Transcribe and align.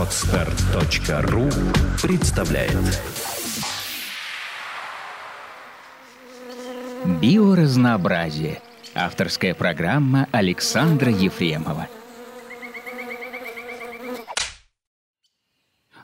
Отстар.ру 0.00 1.50
представляет 2.00 2.72
Биоразнообразие. 7.20 8.62
Авторская 8.94 9.52
программа 9.52 10.26
Александра 10.32 11.12
Ефремова. 11.12 11.86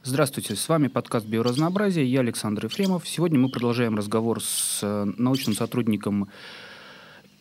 Здравствуйте, 0.03 0.57
с 0.57 0.69
вами 0.69 0.89
подкаст 0.89 1.25
«Биоразнообразие», 1.25 2.05
я 2.05 2.21
Александр 2.21 2.67
Ефремов. 2.67 3.09
Сегодня 3.09 3.39
мы 3.39 3.49
продолжаем 3.49 3.97
разговор 3.97 4.43
с 4.43 4.81
э, 4.83 5.05
научным 5.17 5.57
сотрудником 5.57 6.29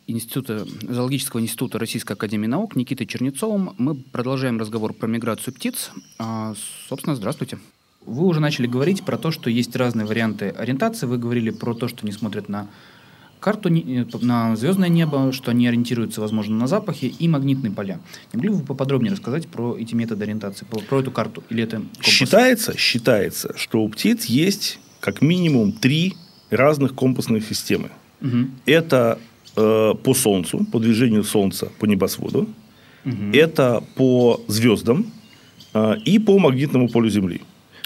Института, 0.07 0.65
Зоологического 0.81 1.41
института 1.41 1.79
Российской 1.79 2.13
Академии 2.13 2.47
Наук 2.47 2.75
Никитой 2.75 3.07
Чернецовым. 3.07 3.73
Мы 3.77 3.95
продолжаем 3.95 4.59
разговор 4.59 4.93
про 4.93 5.07
миграцию 5.07 5.53
птиц. 5.53 5.91
А, 6.19 6.53
собственно, 6.87 7.15
здравствуйте. 7.15 7.57
Вы 8.05 8.25
уже 8.25 8.39
начали 8.39 8.67
говорить 8.67 9.03
про 9.03 9.17
то, 9.17 9.31
что 9.31 9.49
есть 9.49 9.75
разные 9.75 10.05
варианты 10.05 10.49
ориентации. 10.49 11.07
Вы 11.07 11.17
говорили 11.17 11.49
про 11.49 11.73
то, 11.73 11.87
что 11.87 11.99
они 12.03 12.11
смотрят 12.11 12.49
на 12.49 12.67
карту 13.39 13.69
э, 13.69 14.05
на 14.21 14.55
звездное 14.55 14.89
небо, 14.89 15.31
что 15.31 15.51
они 15.51 15.67
ориентируются, 15.67 16.21
возможно, 16.21 16.55
на 16.55 16.67
запахи 16.67 17.05
и 17.05 17.27
магнитные 17.27 17.71
поля. 17.71 17.99
Не 18.31 18.37
могли 18.37 18.49
бы 18.49 18.55
вы 18.57 18.63
поподробнее 18.63 19.11
рассказать 19.11 19.47
про 19.47 19.75
эти 19.75 19.95
методы 19.95 20.23
ориентации, 20.23 20.65
про, 20.65 20.79
про 20.81 20.99
эту 20.99 21.11
карту? 21.11 21.43
Или 21.49 21.63
это 21.63 21.77
компас? 21.77 22.05
Считается, 22.05 22.77
считается, 22.77 23.57
что 23.57 23.81
у 23.81 23.89
птиц 23.89 24.25
есть 24.25 24.79
как 24.99 25.21
минимум 25.21 25.71
три 25.71 26.15
разных 26.51 26.93
компасных 26.93 27.45
системы. 27.45 27.89
Угу. 28.21 28.49
Это 28.65 29.19
э, 29.55 29.93
по 30.03 30.13
Солнцу, 30.13 30.65
по 30.71 30.79
движению 30.79 31.23
Солнца 31.23 31.71
по 31.79 31.85
небосводу. 31.85 32.47
Угу. 33.05 33.31
Это 33.33 33.83
по 33.95 34.41
звездам 34.47 35.11
э, 35.73 35.95
и 36.05 36.19
по 36.19 36.39
магнитному 36.39 36.89
полю 36.89 37.09
Земли. 37.09 37.41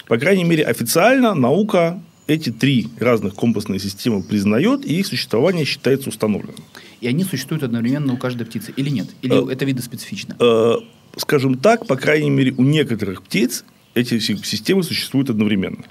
По 0.06 0.18
крайней 0.18 0.44
мере, 0.44 0.64
официально 0.64 1.34
наука 1.34 2.00
эти 2.26 2.50
три 2.50 2.88
разных 2.98 3.34
компасные 3.34 3.80
системы 3.80 4.22
признает, 4.22 4.84
и 4.84 4.98
их 5.00 5.06
существование 5.06 5.64
считается 5.64 6.08
установленным. 6.08 6.64
И 7.00 7.08
они 7.08 7.24
существуют 7.24 7.64
одновременно 7.64 8.12
у 8.14 8.16
каждой 8.16 8.46
птицы 8.46 8.72
или 8.76 8.90
нет? 8.90 9.08
Или 9.22 9.48
Э, 9.48 9.52
это 9.52 9.64
видоспецифично? 9.64 10.36
Э, 10.38 10.74
скажем 11.16 11.56
так, 11.58 11.86
по 11.86 11.96
крайней 11.96 12.30
мере, 12.30 12.54
у 12.56 12.62
некоторых 12.62 13.22
птиц 13.22 13.64
эти 13.94 14.18
си- 14.20 14.36
системы 14.44 14.82
существуют 14.82 15.30
одновременно. 15.30 15.84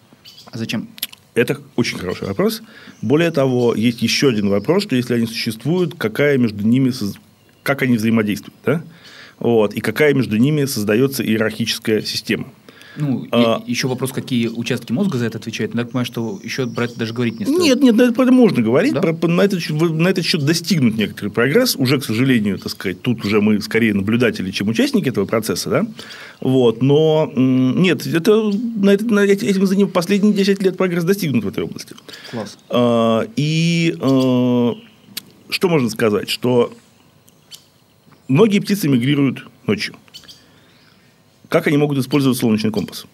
А 0.51 0.57
зачем? 0.57 0.87
Это 1.35 1.59
очень 1.75 1.97
хороший 1.97 2.27
вопрос. 2.27 2.61
Более 3.01 3.31
того, 3.31 3.75
есть 3.75 4.01
еще 4.01 4.29
один 4.29 4.49
вопрос, 4.49 4.83
что 4.83 4.95
если 4.95 5.13
они 5.13 5.25
существуют, 5.25 5.95
какая 5.95 6.37
между 6.37 6.65
ними, 6.65 6.91
как 7.63 7.81
они 7.81 7.97
взаимодействуют, 7.97 8.55
да? 8.65 8.83
Вот, 9.37 9.73
и 9.73 9.79
какая 9.79 10.13
между 10.13 10.35
ними 10.35 10.65
создается 10.65 11.23
иерархическая 11.23 12.01
система. 12.01 12.51
Ну, 12.99 13.27
А- 13.31 13.63
еще 13.65 13.87
вопрос, 13.87 14.11
какие 14.11 14.47
участки 14.47 14.91
мозга 14.91 15.17
за 15.17 15.25
это 15.25 15.37
отвечают. 15.37 15.73
Но 15.73 15.81
я 15.81 15.85
понимаю, 15.85 16.05
что 16.05 16.39
еще 16.43 16.67
про 16.67 16.85
это 16.85 16.97
даже 16.99 17.13
говорить 17.13 17.39
не 17.39 17.45
стоит. 17.45 17.59
Нет, 17.61 17.81
нет, 17.81 17.95
на 17.95 18.01
это, 18.03 18.13
про 18.13 18.23
это 18.23 18.31
можно 18.31 18.61
говорить. 18.61 18.93
Да? 18.93 19.01
Про- 19.01 19.27
на, 19.27 19.41
этот, 19.41 19.61
счет- 19.61 19.79
на 19.79 20.07
этот 20.09 20.25
счет 20.25 20.43
достигнут 20.45 20.97
некоторый 20.97 21.29
прогресс. 21.29 21.75
Уже, 21.75 21.99
к 21.99 22.03
сожалению, 22.03 22.57
так 22.59 22.71
сказать, 22.71 23.01
тут 23.01 23.23
уже 23.25 23.39
мы 23.41 23.61
скорее 23.61 23.93
наблюдатели, 23.93 24.51
чем 24.51 24.67
участники 24.67 25.07
этого 25.09 25.25
процесса. 25.25 25.69
Да? 25.69 25.87
Вот. 26.41 26.81
Но 26.81 27.31
нет, 27.35 28.05
это, 28.05 28.51
на 28.75 28.89
это- 28.91 29.05
на 29.05 29.19
эти- 29.21 29.45
этим 29.45 29.65
за 29.65 29.75
ним 29.75 29.87
последние 29.89 30.33
10 30.33 30.61
лет 30.61 30.77
прогресс 30.77 31.03
достигнут 31.03 31.45
в 31.45 31.47
этой 31.47 31.63
области. 31.63 31.95
Класс. 32.31 32.57
А, 32.69 33.25
И 33.35 33.95
э, 33.99 34.73
что 35.49 35.69
можно 35.69 35.89
сказать? 35.89 36.29
Что 36.29 36.73
многие 38.27 38.59
птицы 38.59 38.87
мигрируют 38.87 39.47
ночью. 39.67 39.95
Как 41.49 41.67
они 41.67 41.77
могут 41.77 41.97
использовать 41.97 42.37
солнечный 42.37 42.71
компас? 42.71 43.05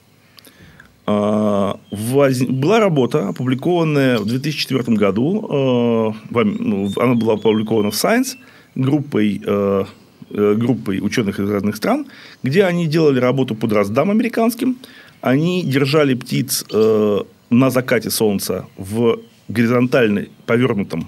А, 1.07 1.79
Была 1.91 2.79
работа, 2.79 3.29
опубликованная 3.29 4.17
в 4.17 4.25
2004 4.25 4.97
году. 4.97 6.13
Ам- 6.31 6.57
ну, 6.59 6.91
Она 6.97 7.15
была 7.15 7.33
опубликована 7.33 7.91
в 7.91 7.93
Science 7.93 8.35
группой, 8.75 9.41
э, 9.45 9.85
э, 10.31 10.55
группой 10.55 10.99
ученых 10.99 11.39
из 11.39 11.49
разных 11.49 11.75
стран, 11.75 12.05
где 12.43 12.65
они 12.65 12.87
делали 12.87 13.19
работу 13.19 13.55
под 13.55 13.71
раздам 13.71 14.11
американским. 14.11 14.77
Они 15.21 15.63
держали 15.63 16.13
птиц 16.13 16.65
э, 16.73 17.19
на 17.49 17.69
закате 17.69 18.09
солнца 18.09 18.65
в 18.77 19.19
горизонтально 19.47 20.25
повернутом 20.45 21.07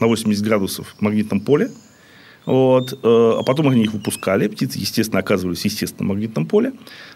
на 0.00 0.06
80 0.06 0.44
градусов 0.44 0.94
магнитном 1.00 1.40
поле. 1.40 1.70
Вот, 2.48 2.94
э, 2.94 2.98
а 3.02 3.42
потом 3.42 3.68
они 3.68 3.82
их 3.82 3.92
выпускали. 3.92 4.48
Птицы, 4.48 4.78
естественно, 4.78 5.20
оказывались 5.20 5.60
в 5.60 5.64
естественном 5.66 6.08
магнитном 6.08 6.46
поле. 6.46 6.72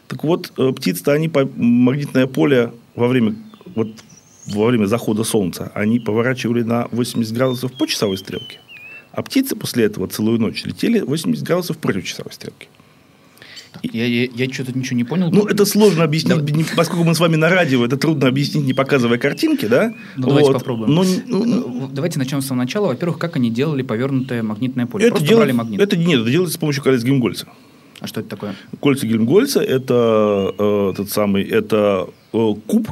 Так 0.06 0.24
вот, 0.24 0.52
э, 0.58 0.72
птицы-то 0.76 1.12
они 1.12 1.30
по 1.30 1.48
магнитное 1.56 2.26
поле 2.26 2.70
во 2.94 3.08
время, 3.08 3.34
вот, 3.74 3.88
во 4.46 4.66
время 4.66 4.84
захода 4.84 5.24
солнца 5.24 5.72
они 5.74 6.00
поворачивали 6.00 6.62
на 6.62 6.86
80 6.92 7.32
градусов 7.32 7.72
по 7.72 7.86
часовой 7.86 8.18
стрелке. 8.18 8.60
А 9.12 9.22
птицы 9.22 9.56
после 9.56 9.84
этого 9.84 10.06
целую 10.06 10.38
ночь 10.38 10.64
летели 10.64 11.00
80 11.00 11.42
градусов 11.44 11.78
против 11.78 12.04
часовой 12.04 12.34
стрелки. 12.34 12.68
Я, 13.82 14.04
я, 14.06 14.28
я 14.34 14.52
что-то 14.52 14.76
ничего 14.78 14.96
не 14.96 15.04
понял. 15.04 15.30
Ну, 15.32 15.46
это 15.46 15.64
сложно 15.64 16.04
объяснить, 16.04 16.36
Давай. 16.36 16.52
не- 16.52 16.64
поскольку 16.76 17.04
мы 17.04 17.14
с 17.14 17.20
вами 17.20 17.36
на 17.36 17.48
радио, 17.48 17.84
это 17.84 17.96
трудно 17.96 18.28
объяснить, 18.28 18.64
не 18.64 18.74
показывая 18.74 19.18
картинки, 19.18 19.66
да? 19.66 19.94
Ну, 20.16 20.28
давайте 20.28 20.50
Вот. 20.52 20.58
попробуем. 20.58 20.94
Но, 20.94 21.04
ну, 21.26 21.44
Ну, 21.44 21.88
Давайте 21.92 22.18
начнем 22.18 22.40
с 22.42 22.46
самого 22.46 22.64
начала. 22.64 22.88
Во-первых, 22.88 23.18
как 23.18 23.36
они 23.36 23.50
делали 23.50 23.82
повернутое 23.82 24.42
магнитное 24.42 24.86
поле? 24.86 25.04
это 25.06 25.12
Просто 25.12 25.28
делать- 25.28 25.44
брали 25.46 25.52
магнит. 25.56 25.80
Это 25.80 25.96
нет, 25.96 26.20
это 26.20 26.30
делается 26.30 26.54
с 26.54 26.58
помощью 26.58 26.82
колец 26.82 27.02
Гельмгольца. 27.02 27.46
А 28.00 28.06
что 28.06 28.20
это 28.20 28.28
такое? 28.28 28.54
Кольца 28.80 29.06
Гельмгольца– 29.06 29.60
это 29.62 30.54
э, 30.58 30.92
тот 30.96 31.08
самый, 31.10 31.44
это 31.44 32.08
э, 32.32 32.54
куб, 32.66 32.88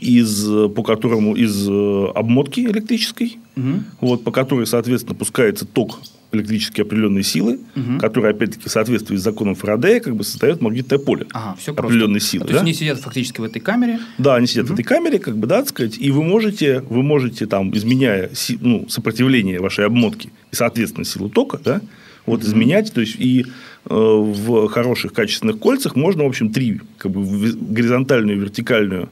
из, 0.00 0.44
по 0.74 0.82
которому 0.82 1.34
из 1.36 1.68
э, 1.68 2.06
обмотки 2.14 2.60
электрической, 2.66 3.38
Мгм. 3.54 3.84
вот, 4.00 4.24
по 4.24 4.32
которой, 4.32 4.66
соответственно, 4.66 5.14
пускается 5.14 5.64
ток 5.66 6.00
электрической 6.32 6.84
определенной 6.84 7.22
силы, 7.22 7.60
Мгм. 7.74 7.98
который, 7.98 8.30
опять-таки, 8.30 8.68
в 8.68 8.72
соответствии 8.72 9.16
с 9.16 9.22
законом 9.22 9.54
Фарадея, 9.54 10.00
как 10.00 10.16
бы 10.16 10.24
создает 10.24 10.60
магнитное 10.60 10.98
поле 10.98 11.26
Ага, 11.32 11.56
все 11.58 11.72
определенной 11.72 12.14
просто. 12.20 12.28
силы. 12.30 12.44
А, 12.44 12.46
то 12.46 12.52
есть 12.52 12.62
да? 12.62 12.66
они 12.66 12.74
сидят 12.74 13.00
фактически 13.00 13.40
в 13.40 13.44
этой 13.44 13.60
камере. 13.60 13.98
Да, 14.18 14.36
они 14.36 14.46
сидят 14.46 14.68
в 14.68 14.72
этой 14.72 14.82
камере, 14.84 15.18
как 15.18 15.36
бы, 15.36 15.46
да, 15.46 15.60
так 15.60 15.68
сказать, 15.68 15.96
и 15.98 16.10
вы 16.10 16.22
можете, 16.22 16.80
вы 16.88 17.02
можете 17.02 17.46
там, 17.46 17.74
изменяя 17.76 18.30
ну, 18.60 18.88
сопротивление 18.88 19.60
вашей 19.60 19.86
обмотки 19.86 20.30
и, 20.50 20.56
соответственно, 20.56 21.04
силу 21.04 21.28
тока, 21.28 21.60
да, 21.64 21.80
вот 22.26 22.44
изменять, 22.44 22.92
то 22.92 23.00
есть 23.00 23.16
и 23.18 23.46
э, 23.84 23.94
в 23.94 24.68
хороших 24.68 25.12
качественных 25.12 25.58
кольцах 25.58 25.96
можно, 25.96 26.24
в 26.24 26.26
общем, 26.28 26.52
три, 26.52 26.80
как 26.98 27.10
бы, 27.10 27.22
горизонтальную, 27.60 28.38
вертикальную, 28.40 29.08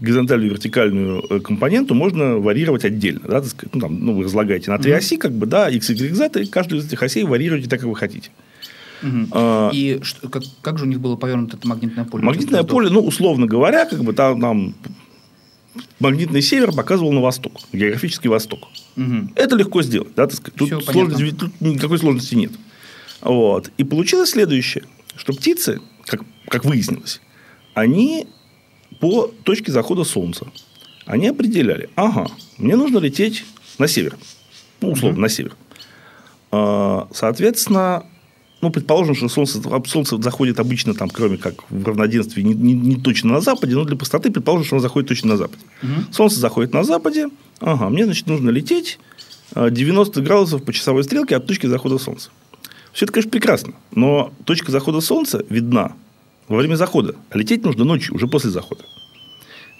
горизонтальную 0.00 0.50
и 0.50 0.54
вертикальную 0.54 1.24
э, 1.30 1.40
компоненту 1.40 1.94
можно 1.94 2.36
варьировать 2.38 2.84
отдельно, 2.84 3.20
да, 3.26 3.40
так 3.40 3.50
сказать, 3.50 3.74
ну, 3.74 3.80
там, 3.80 3.98
ну, 4.04 4.14
вы 4.14 4.24
разлагаете 4.24 4.70
на 4.70 4.78
три 4.78 4.92
оси, 4.92 5.16
как 5.16 5.32
бы, 5.32 5.46
да, 5.46 5.68
x, 5.68 5.90
y, 5.90 6.14
z, 6.14 6.42
и 6.42 6.46
каждую 6.46 6.80
из 6.80 6.86
этих 6.86 7.02
осей 7.02 7.24
варьируете 7.24 7.68
так, 7.68 7.80
как 7.80 7.88
вы 7.88 7.96
хотите. 7.96 8.30
Мгм. 9.02 9.28
А, 9.32 9.70
И 9.72 10.00
что- 10.02 10.28
как, 10.28 10.42
как 10.60 10.78
же 10.78 10.84
у 10.84 10.88
них 10.88 11.00
было 11.00 11.16
повернуто 11.16 11.56
это 11.56 11.66
магнитное 11.66 12.04
поле? 12.04 12.24
Магнитное 12.24 12.62
поле, 12.64 12.90
ну, 12.90 13.00
условно 13.00 13.46
говоря, 13.46 13.86
как 13.86 14.02
бы 14.04 14.12
там, 14.12 14.40
там 14.40 14.74
магнитный 16.00 16.42
север 16.42 16.72
показывал 16.72 17.12
на 17.12 17.20
восток, 17.20 17.60
географический 17.72 18.28
восток. 18.28 18.68
Мгм. 18.96 19.32
Это 19.36 19.56
легко 19.56 19.82
сделать, 19.82 20.14
да, 20.16 20.26
так 20.26 20.36
сказать. 20.36 20.54
Тут, 20.56 20.84
сложности- 20.84 21.34
тут 21.34 21.60
никакой 21.60 21.98
сложности 21.98 22.34
нет. 22.34 22.52
Вот. 23.22 23.70
И 23.78 23.84
получилось 23.84 24.30
следующее, 24.30 24.84
что 25.16 25.32
птицы, 25.32 25.80
как, 26.06 26.22
как 26.48 26.64
выяснилось, 26.64 27.20
они 27.74 28.26
по 29.00 29.30
точке 29.44 29.72
захода 29.72 30.04
солнца, 30.04 30.46
они 31.06 31.28
определяли, 31.28 31.88
ага, 31.96 32.26
мне 32.58 32.76
нужно 32.76 32.98
лететь 32.98 33.44
на 33.78 33.88
север, 33.88 34.16
ну, 34.80 34.92
условно, 34.92 35.20
на 35.20 35.28
север. 35.28 35.56
А, 36.52 37.08
Соответственно, 37.12 38.04
ну, 38.60 38.70
предположим, 38.70 39.14
что 39.14 39.28
солнце, 39.28 39.60
солнце 39.86 40.20
заходит 40.20 40.60
обычно, 40.60 40.94
там, 40.94 41.08
кроме 41.08 41.38
как 41.38 41.64
в 41.70 41.84
равноденствии, 41.86 42.42
не, 42.42 42.52
не- 42.54 42.74
не 42.74 42.96
точно 42.96 43.32
на 43.32 43.40
западе, 43.40 43.74
но 43.74 43.84
для 43.84 43.96
простоты 43.96 44.30
предположим, 44.30 44.66
что 44.66 44.76
оно 44.76 44.82
заходит 44.82 45.08
точно 45.08 45.30
на 45.30 45.36
западе. 45.38 45.62
Мгм. 45.82 46.12
Солнце 46.12 46.40
заходит 46.40 46.74
на 46.74 46.84
западе, 46.84 47.28
ага, 47.60 47.88
мне, 47.88 48.04
значит, 48.04 48.26
нужно 48.26 48.50
лететь 48.50 48.98
а, 49.54 49.70
90 49.70 50.20
градусов 50.20 50.62
по 50.62 50.72
часовой 50.72 51.04
стрелке 51.04 51.36
от 51.36 51.46
точки 51.46 51.66
захода 51.66 51.98
солнца. 51.98 52.30
Все 52.92 53.04
это, 53.06 53.12
конечно, 53.14 53.30
прекрасно, 53.30 53.72
но 53.94 54.32
точка 54.44 54.70
захода 54.72 55.00
солнца 55.00 55.44
видна 55.48 55.92
во 56.50 56.56
время 56.56 56.74
захода, 56.74 57.14
а 57.30 57.38
лететь 57.38 57.64
нужно 57.64 57.84
ночью, 57.84 58.14
уже 58.14 58.26
после 58.26 58.50
захода. 58.50 58.82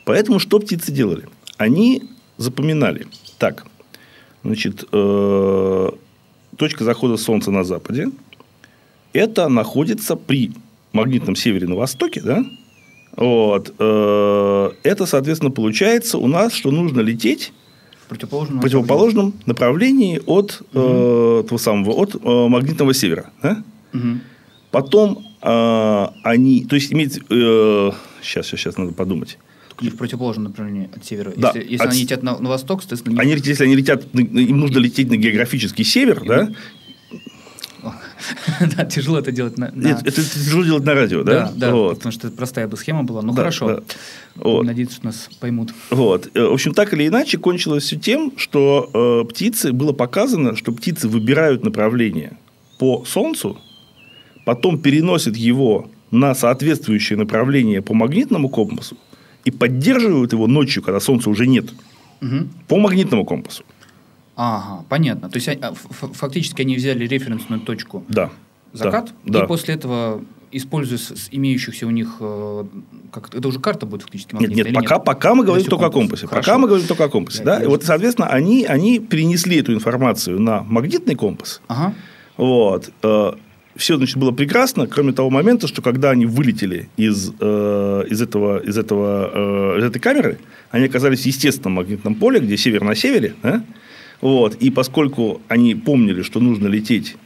Поэтому 0.05 0.39
что 0.39 0.61
птицы 0.61 0.93
делали? 0.93 1.29
Они 1.59 2.05
запоминали. 2.39 3.09
Так, 3.39 3.67
значит, 4.45 4.85
э, 4.93 5.91
точка 6.57 6.85
захода 6.85 7.17
солнца 7.17 7.51
на 7.51 7.65
западе, 7.65 8.09
это 9.13 9.49
находится 9.49 10.15
при 10.15 10.53
магнитном 10.93 11.35
севере 11.35 11.67
на 11.67 11.75
востоке, 11.75 12.23
да? 12.23 12.45
Вот. 13.17 13.75
э, 13.77 14.71
Это, 14.85 15.07
соответственно, 15.07 15.51
получается 15.51 16.19
у 16.19 16.29
нас, 16.29 16.53
что 16.53 16.71
нужно 16.71 17.01
лететь 17.01 17.53
В 18.05 18.09
противоположном, 18.11 18.61
противоположном 18.61 19.35
направлении 19.45 20.23
от 20.25 20.63
э, 20.73 21.45
того 21.49 21.59
самого, 21.59 21.91
от 21.95 22.15
э, 22.15 22.19
магнитного 22.49 22.95
севера. 22.95 23.31
Да? 23.43 23.65
Мгм. 23.93 24.21
Потом 24.71 25.27
они, 25.43 26.65
то 26.69 26.75
есть 26.77 26.93
имеется, 26.93 27.21
э, 27.31 27.91
сейчас, 28.23 28.47
сейчас, 28.47 28.61
сейчас 28.61 28.77
надо 28.77 28.93
подумать. 28.93 29.39
Не 29.81 29.89
в 29.89 29.97
противоположном 29.97 30.45
направлении 30.45 30.91
от 30.95 31.05
севера. 31.05 31.33
Да, 31.37 31.53
Если, 31.55 31.73
если 31.73 31.85
от 31.87 31.93
они 31.93 32.03
летят 32.03 32.23
на, 32.23 32.39
на 32.39 32.49
восток, 32.51 32.83
соответственно, 32.83 33.21
Они, 33.21 33.33
летят- 33.35 33.47
если 33.47 33.65
они 33.65 33.77
летят, 33.77 34.05
им 34.15 34.59
нужно 34.61 34.79
лететь 34.79 35.09
на 35.09 35.17
географический 35.17 35.85
север, 35.85 36.23
да? 36.27 36.51
да, 38.77 38.85
тяжело 38.85 39.19
это 39.19 39.33
делать 39.33 39.57
на... 39.57 39.71
на- 39.75 39.89
Это, 39.89 40.13
тяжело 40.13 40.65
делать 40.65 40.85
на 40.85 40.95
радио, 40.95 41.23
да? 41.23 41.51
Да, 41.57 41.71
потому 41.73 42.13
что 42.13 42.29
это 42.29 42.37
простая 42.37 42.69
бы 42.69 42.77
схема 42.77 43.05
была. 43.05 43.23
Ну 43.23 43.33
хорошо. 43.33 43.83
Надеюсь, 44.37 44.93
что 44.93 45.07
нас 45.07 45.31
поймут. 45.41 45.73
Вот. 45.89 46.29
Э, 46.35 46.45
В 46.45 46.53
общем, 46.53 46.75
так 46.75 46.93
или 46.93 47.07
иначе, 47.09 47.39
кончилось 47.39 47.85
все 47.85 47.97
тем, 47.97 48.33
что 48.37 48.91
э, 49.25 49.29
птицы, 49.29 49.73
было 49.73 49.93
показано, 49.93 50.57
что 50.57 50.73
птицы 50.73 51.09
выбирают 51.09 51.65
направление 51.65 52.37
по 52.79 53.05
Солнцу, 53.07 53.59
потом 54.45 54.79
переносят 54.79 55.37
его 55.37 55.89
на 56.11 56.35
соответствующее 56.35 57.19
направление 57.19 57.83
по 57.83 57.95
магнитному 57.95 58.49
компасу 58.49 58.97
и 59.45 59.51
поддерживают 59.51 60.33
его 60.33 60.47
ночью, 60.47 60.83
когда 60.83 61.01
Солнца 61.01 61.31
уже 61.31 61.47
нет, 61.47 61.67
Мгм. 62.21 62.49
по 62.69 62.77
магнитному 62.79 63.25
компасу. 63.25 63.63
Ага, 64.37 64.85
понятно. 64.89 65.29
То 65.29 65.37
есть 65.37 65.49
а, 65.49 65.73
фактически 65.75 66.63
они 66.63 66.77
взяли 66.77 67.07
референсную 67.07 67.61
точку 67.61 68.05
Да. 68.09 68.31
закат, 68.73 69.13
Да. 69.25 69.45
и 69.45 69.47
после 69.47 69.75
этого, 69.75 70.23
используя 70.51 70.99
с, 70.99 71.29
имеющихся 71.31 71.87
у 71.87 71.91
них, 71.91 72.17
э, 72.21 72.65
как 73.13 73.35
это 73.35 73.47
уже 73.49 73.61
карта 73.61 73.87
будет 73.87 74.03
фактически 74.03 74.33
Нет, 74.33 74.41
магнитная 74.43 74.65
нет, 74.65 74.67
или 74.69 74.75
пока, 74.75 74.99
пока 74.99 75.35
мы 75.35 75.45
говорим 75.45 75.65
только 75.67 75.87
о 75.87 75.91
компас? 75.91 76.21
компасе. 76.21 76.27
Хорошо. 76.27 76.47
Пока 76.47 76.59
мы 76.59 76.69
говорим 76.69 76.87
только 76.87 77.05
о 77.05 77.09
компасе. 77.09 77.45
Да? 77.45 77.59
я- 77.59 77.65
И 77.65 77.67
вот, 77.67 77.85
соответственно, 77.85 78.29
они, 78.29 78.65
они 78.65 78.99
перенесли 78.99 79.59
эту 79.59 79.75
информацию 79.75 80.41
на 80.41 80.63
магнитный 80.63 81.15
компас. 81.17 81.61
Ага. 81.69 81.95
Вот. 82.37 82.91
Все, 83.81 83.97
значит, 83.97 84.19
было 84.19 84.31
прекрасно, 84.31 84.87
кроме 84.87 85.15
того 85.15 85.31
момента, 85.31 85.67
что 85.67 85.81
когда 85.81 86.11
они 86.11 86.27
вылетели 86.27 86.91
из, 86.99 87.33
э, 87.41 88.05
из, 88.11 88.21
этого, 88.21 88.59
из, 88.59 88.77
этого, 88.77 89.75
э, 89.75 89.79
из 89.79 89.85
этой 89.85 89.99
камеры, 89.99 90.39
они 90.71 90.85
оказались 90.85 91.23
в 91.23 91.27
естественном 91.27 91.77
магнитном 91.77 92.15
поле, 92.15 92.41
где 92.41 92.59
север 92.59 92.85
на 92.85 92.95
севере. 92.95 93.35
да? 93.43 93.65
Вот. 94.21 94.57
И 94.57 94.71
поскольку 94.71 95.41
они 95.49 95.75
помнили, 95.75 96.21
что 96.21 96.41
нужно 96.41 96.69
лететь 96.69 97.17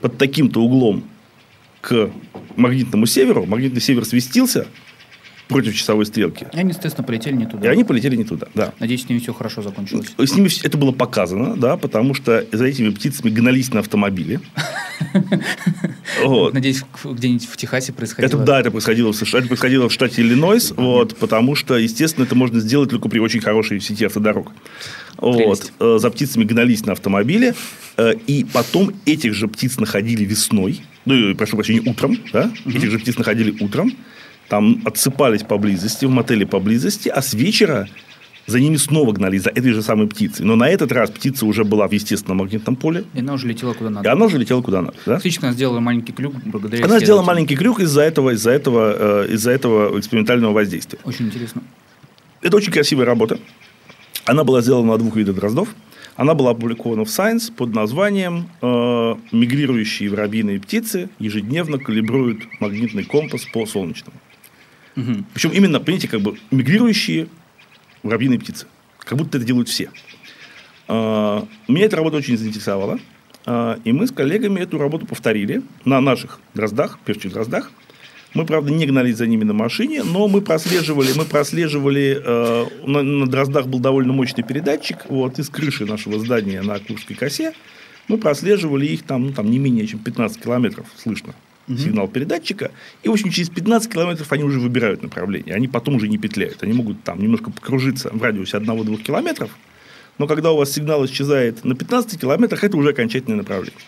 под 0.00 0.16
таким-то 0.18 0.62
углом 0.62 1.02
к 1.80 2.10
магнитному 2.54 3.06
северу, 3.06 3.44
магнитный 3.44 3.80
север 3.80 4.04
свистился 4.04 4.68
против 5.48 5.74
часовой 5.74 6.06
стрелки, 6.06 6.46
И 6.52 6.58
они, 6.58 6.70
естественно, 6.70 7.06
полетели 7.06 7.34
не 7.34 7.46
туда. 7.46 7.66
и 7.66 7.70
они 7.70 7.82
полетели 7.84 8.16
не 8.16 8.24
туда. 8.24 8.48
Да. 8.54 8.74
Надеюсь, 8.78 9.04
с 9.04 9.08
ними 9.08 9.18
все 9.18 9.32
хорошо 9.32 9.62
закончилось. 9.62 10.08
С 10.18 10.34
ними 10.34 10.48
это 10.62 10.76
было 10.76 10.92
показано, 10.92 11.56
да, 11.56 11.76
потому 11.76 12.14
что 12.14 12.46
за 12.52 12.66
этими 12.66 12.90
птицами 12.90 13.30
гнались 13.30 13.72
на 13.72 13.80
автомобиле. 13.80 14.40
Вот. 16.24 16.54
Надеюсь, 16.54 16.82
где-нибудь 17.04 17.46
в 17.46 17.56
Техасе 17.56 17.92
происходило. 17.92 18.28
Это 18.28 18.38
да, 18.38 18.60
это 18.60 18.70
происходило 18.70 19.12
в 19.12 19.16
США, 19.16 19.38
это 19.40 19.48
происходило 19.48 19.88
в 19.88 19.92
штате 19.92 20.22
Иллинойс, 20.22 20.72
вот, 20.76 21.16
потому 21.16 21.54
что, 21.54 21.76
естественно, 21.76 22.24
это 22.24 22.34
можно 22.34 22.60
сделать 22.60 22.90
только 22.90 23.08
при 23.08 23.18
очень 23.18 23.40
хорошей 23.40 23.80
сети 23.80 24.04
автодорог. 24.06 24.52
Вот. 25.18 25.72
Э, 25.80 25.98
за 26.00 26.10
птицами 26.10 26.44
гнались 26.44 26.84
на 26.86 26.92
автомобиле, 26.92 27.54
э, 27.96 28.14
и 28.26 28.44
потом 28.44 28.92
этих 29.06 29.34
же 29.34 29.48
птиц 29.48 29.78
находили 29.78 30.24
весной, 30.24 30.80
ну, 31.04 31.34
прошу 31.36 31.56
прощения, 31.56 31.82
утром, 31.88 32.18
да, 32.32 32.50
этих 32.66 32.90
же 32.90 32.98
птиц 32.98 33.16
находили 33.16 33.54
утром, 33.62 33.92
там 34.48 34.80
отсыпались 34.84 35.42
поблизости, 35.42 36.06
в 36.06 36.10
мотеле 36.10 36.46
поблизости, 36.46 37.08
а 37.08 37.22
с 37.22 37.34
вечера 37.34 37.88
за 38.46 38.60
ними 38.60 38.76
снова 38.76 39.12
гнались, 39.12 39.42
за 39.42 39.50
этой 39.50 39.72
же 39.72 39.82
самой 39.82 40.08
птицей. 40.08 40.46
Но 40.46 40.56
на 40.56 40.68
этот 40.68 40.90
раз 40.90 41.10
птица 41.10 41.44
уже 41.44 41.64
была 41.64 41.86
в 41.86 41.92
естественном 41.92 42.38
магнитном 42.38 42.76
поле, 42.76 43.04
И 43.12 43.20
она 43.20 43.34
уже 43.34 43.46
летела 43.46 43.74
куда 43.74 43.90
и 43.90 43.92
надо. 43.92 44.10
она 44.10 44.24
уже 44.24 44.38
летела 44.38 44.62
куда 44.62 44.80
надо. 44.80 44.96
Да? 45.04 45.14
Фактически 45.16 45.44
она 45.44 45.52
сделала 45.52 45.80
маленький 45.80 46.12
клюк 46.12 46.34
благодаря 46.46 46.84
Она 46.86 46.98
сделала 46.98 47.22
маленький 47.22 47.56
крюк 47.56 47.80
из-за 47.80 48.00
этого, 48.00 48.30
из-за 48.30 48.50
этого, 48.50 49.26
э, 49.26 49.34
из-за 49.34 49.50
этого 49.50 49.98
экспериментального 49.98 50.54
воздействия. 50.54 50.98
Очень 51.04 51.26
интересно. 51.26 51.62
Это 52.40 52.56
очень 52.56 52.72
красивая 52.72 53.04
работа. 53.04 53.38
Она 54.24 54.44
была 54.44 54.62
сделана 54.62 54.92
на 54.92 54.98
двух 54.98 55.16
видах 55.16 55.36
дроздов. 55.36 55.74
Она 56.16 56.34
была 56.34 56.52
опубликована 56.52 57.04
в 57.04 57.08
Science 57.08 57.52
под 57.54 57.74
названием 57.74 58.48
э, 58.62 59.14
«Мигрирующие 59.30 60.08
воробьиные 60.08 60.58
птицы 60.58 61.10
ежедневно 61.18 61.78
калибруют 61.78 62.40
магнитный 62.60 63.04
компас 63.04 63.44
по 63.52 63.66
солнечному». 63.66 64.16
Мгм. 64.98 65.26
Причем 65.32 65.50
именно, 65.50 65.78
понимаете, 65.78 66.08
как 66.08 66.20
бы 66.20 66.36
мигрирующие 66.50 67.28
воробьиные 68.02 68.40
птицы. 68.40 68.66
Как 68.98 69.16
будто 69.16 69.38
это 69.38 69.46
делают 69.46 69.68
все. 69.68 69.90
А, 70.88 71.46
Меня 71.68 71.84
эта 71.84 71.96
работа 71.96 72.16
очень 72.16 72.36
заинтересовала. 72.36 72.98
А, 73.46 73.78
И 73.84 73.92
мы 73.92 74.08
с 74.08 74.10
коллегами 74.10 74.58
эту 74.58 74.76
работу 74.76 75.06
повторили 75.06 75.62
на 75.84 76.00
наших 76.00 76.40
дроздах, 76.54 76.98
певчих 77.04 77.32
дроздах. 77.32 77.70
Мы, 78.34 78.44
правда, 78.44 78.72
не 78.72 78.86
гнались 78.86 79.18
за 79.18 79.28
ними 79.28 79.44
на 79.44 79.52
машине, 79.52 80.02
но 80.02 80.26
мы 80.26 80.40
прослеживали, 80.42 81.12
мы 81.16 81.24
прослеживали, 81.24 82.20
э, 82.22 82.66
на, 82.84 83.02
на 83.02 83.26
дроздах 83.26 83.66
был 83.66 83.78
довольно 83.78 84.12
мощный 84.12 84.44
передатчик, 84.44 85.06
вот, 85.08 85.38
из 85.38 85.48
крыши 85.48 85.86
нашего 85.86 86.18
здания 86.18 86.60
на 86.60 86.78
Курской 86.78 87.16
косе, 87.16 87.54
мы 88.06 88.18
прослеживали 88.18 88.84
их 88.84 89.04
там, 89.04 89.28
ну, 89.28 89.32
там 89.32 89.50
не 89.50 89.58
менее 89.58 89.86
чем 89.86 90.00
15 90.00 90.42
километров 90.42 90.86
слышно 90.94 91.34
сигнал 91.68 92.08
передатчика, 92.08 92.70
и, 93.02 93.08
в 93.08 93.12
общем, 93.12 93.30
через 93.30 93.50
15 93.50 93.92
километров 93.92 94.32
они 94.32 94.44
уже 94.44 94.58
выбирают 94.58 95.02
направление, 95.02 95.54
они 95.54 95.68
потом 95.68 95.96
уже 95.96 96.08
не 96.08 96.18
петляют, 96.18 96.62
они 96.62 96.72
могут 96.72 97.02
там 97.04 97.20
немножко 97.20 97.50
покружиться 97.50 98.10
в 98.12 98.22
радиусе 98.22 98.56
1-2 98.56 99.02
километров, 99.02 99.50
но 100.18 100.26
когда 100.26 100.50
у 100.52 100.56
вас 100.56 100.72
сигнал 100.72 101.04
исчезает 101.04 101.64
на 101.64 101.74
15 101.74 102.20
километрах, 102.20 102.64
это 102.64 102.76
уже 102.76 102.90
окончательное 102.90 103.36
направление. 103.38 103.80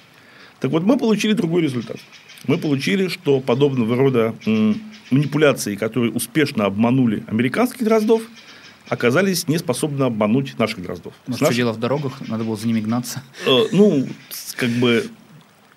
Так 0.61 0.71
вот, 0.71 0.83
мы 0.85 0.99
получили 0.99 1.33
другой 1.33 1.63
результат. 1.63 1.97
Мы 2.47 2.59
получили, 2.59 3.09
что 3.09 3.41
подобного 3.41 3.97
рода 3.97 4.35
м, 4.47 4.81
манипуляции, 5.11 5.75
которые 5.75 6.13
успешно 6.13 6.67
обманули 6.67 7.25
американских 7.27 7.85
дроздов, 7.85 8.23
оказались 8.89 9.49
не 9.49 9.59
способны 9.59 10.05
обмануть 10.05 10.59
наших 10.59 10.83
дроздов. 10.83 11.15
Может, 11.27 11.41
Наши- 11.41 11.53
все 11.55 11.63
дело 11.63 11.73
в 11.73 11.79
дорогах, 11.81 12.21
надо 12.29 12.45
было 12.45 12.57
за 12.57 12.67
ними 12.67 12.81
гнаться. 12.81 13.23
Э, 13.47 13.65
ну, 13.73 14.07
как 14.57 14.69
бы, 14.71 15.07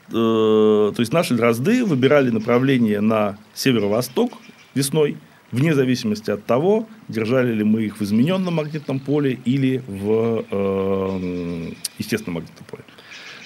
то 0.09 0.95
есть 0.97 1.13
наши 1.13 1.33
дрозды 1.33 1.85
выбирали 1.85 2.29
направление 2.29 3.01
на 3.01 3.37
северо-восток 3.53 4.33
весной, 4.75 5.17
вне 5.51 5.73
зависимости 5.73 6.31
от 6.31 6.45
того, 6.45 6.87
держали 7.07 7.53
ли 7.53 7.63
мы 7.63 7.83
их 7.83 7.99
в 7.99 8.03
измененном 8.03 8.55
магнитном 8.55 8.99
поле 8.99 9.39
или 9.45 9.83
в 9.87 10.45
э, 10.49 11.71
естественном 11.99 12.35
магнитном 12.35 12.65
поле. 12.69 12.83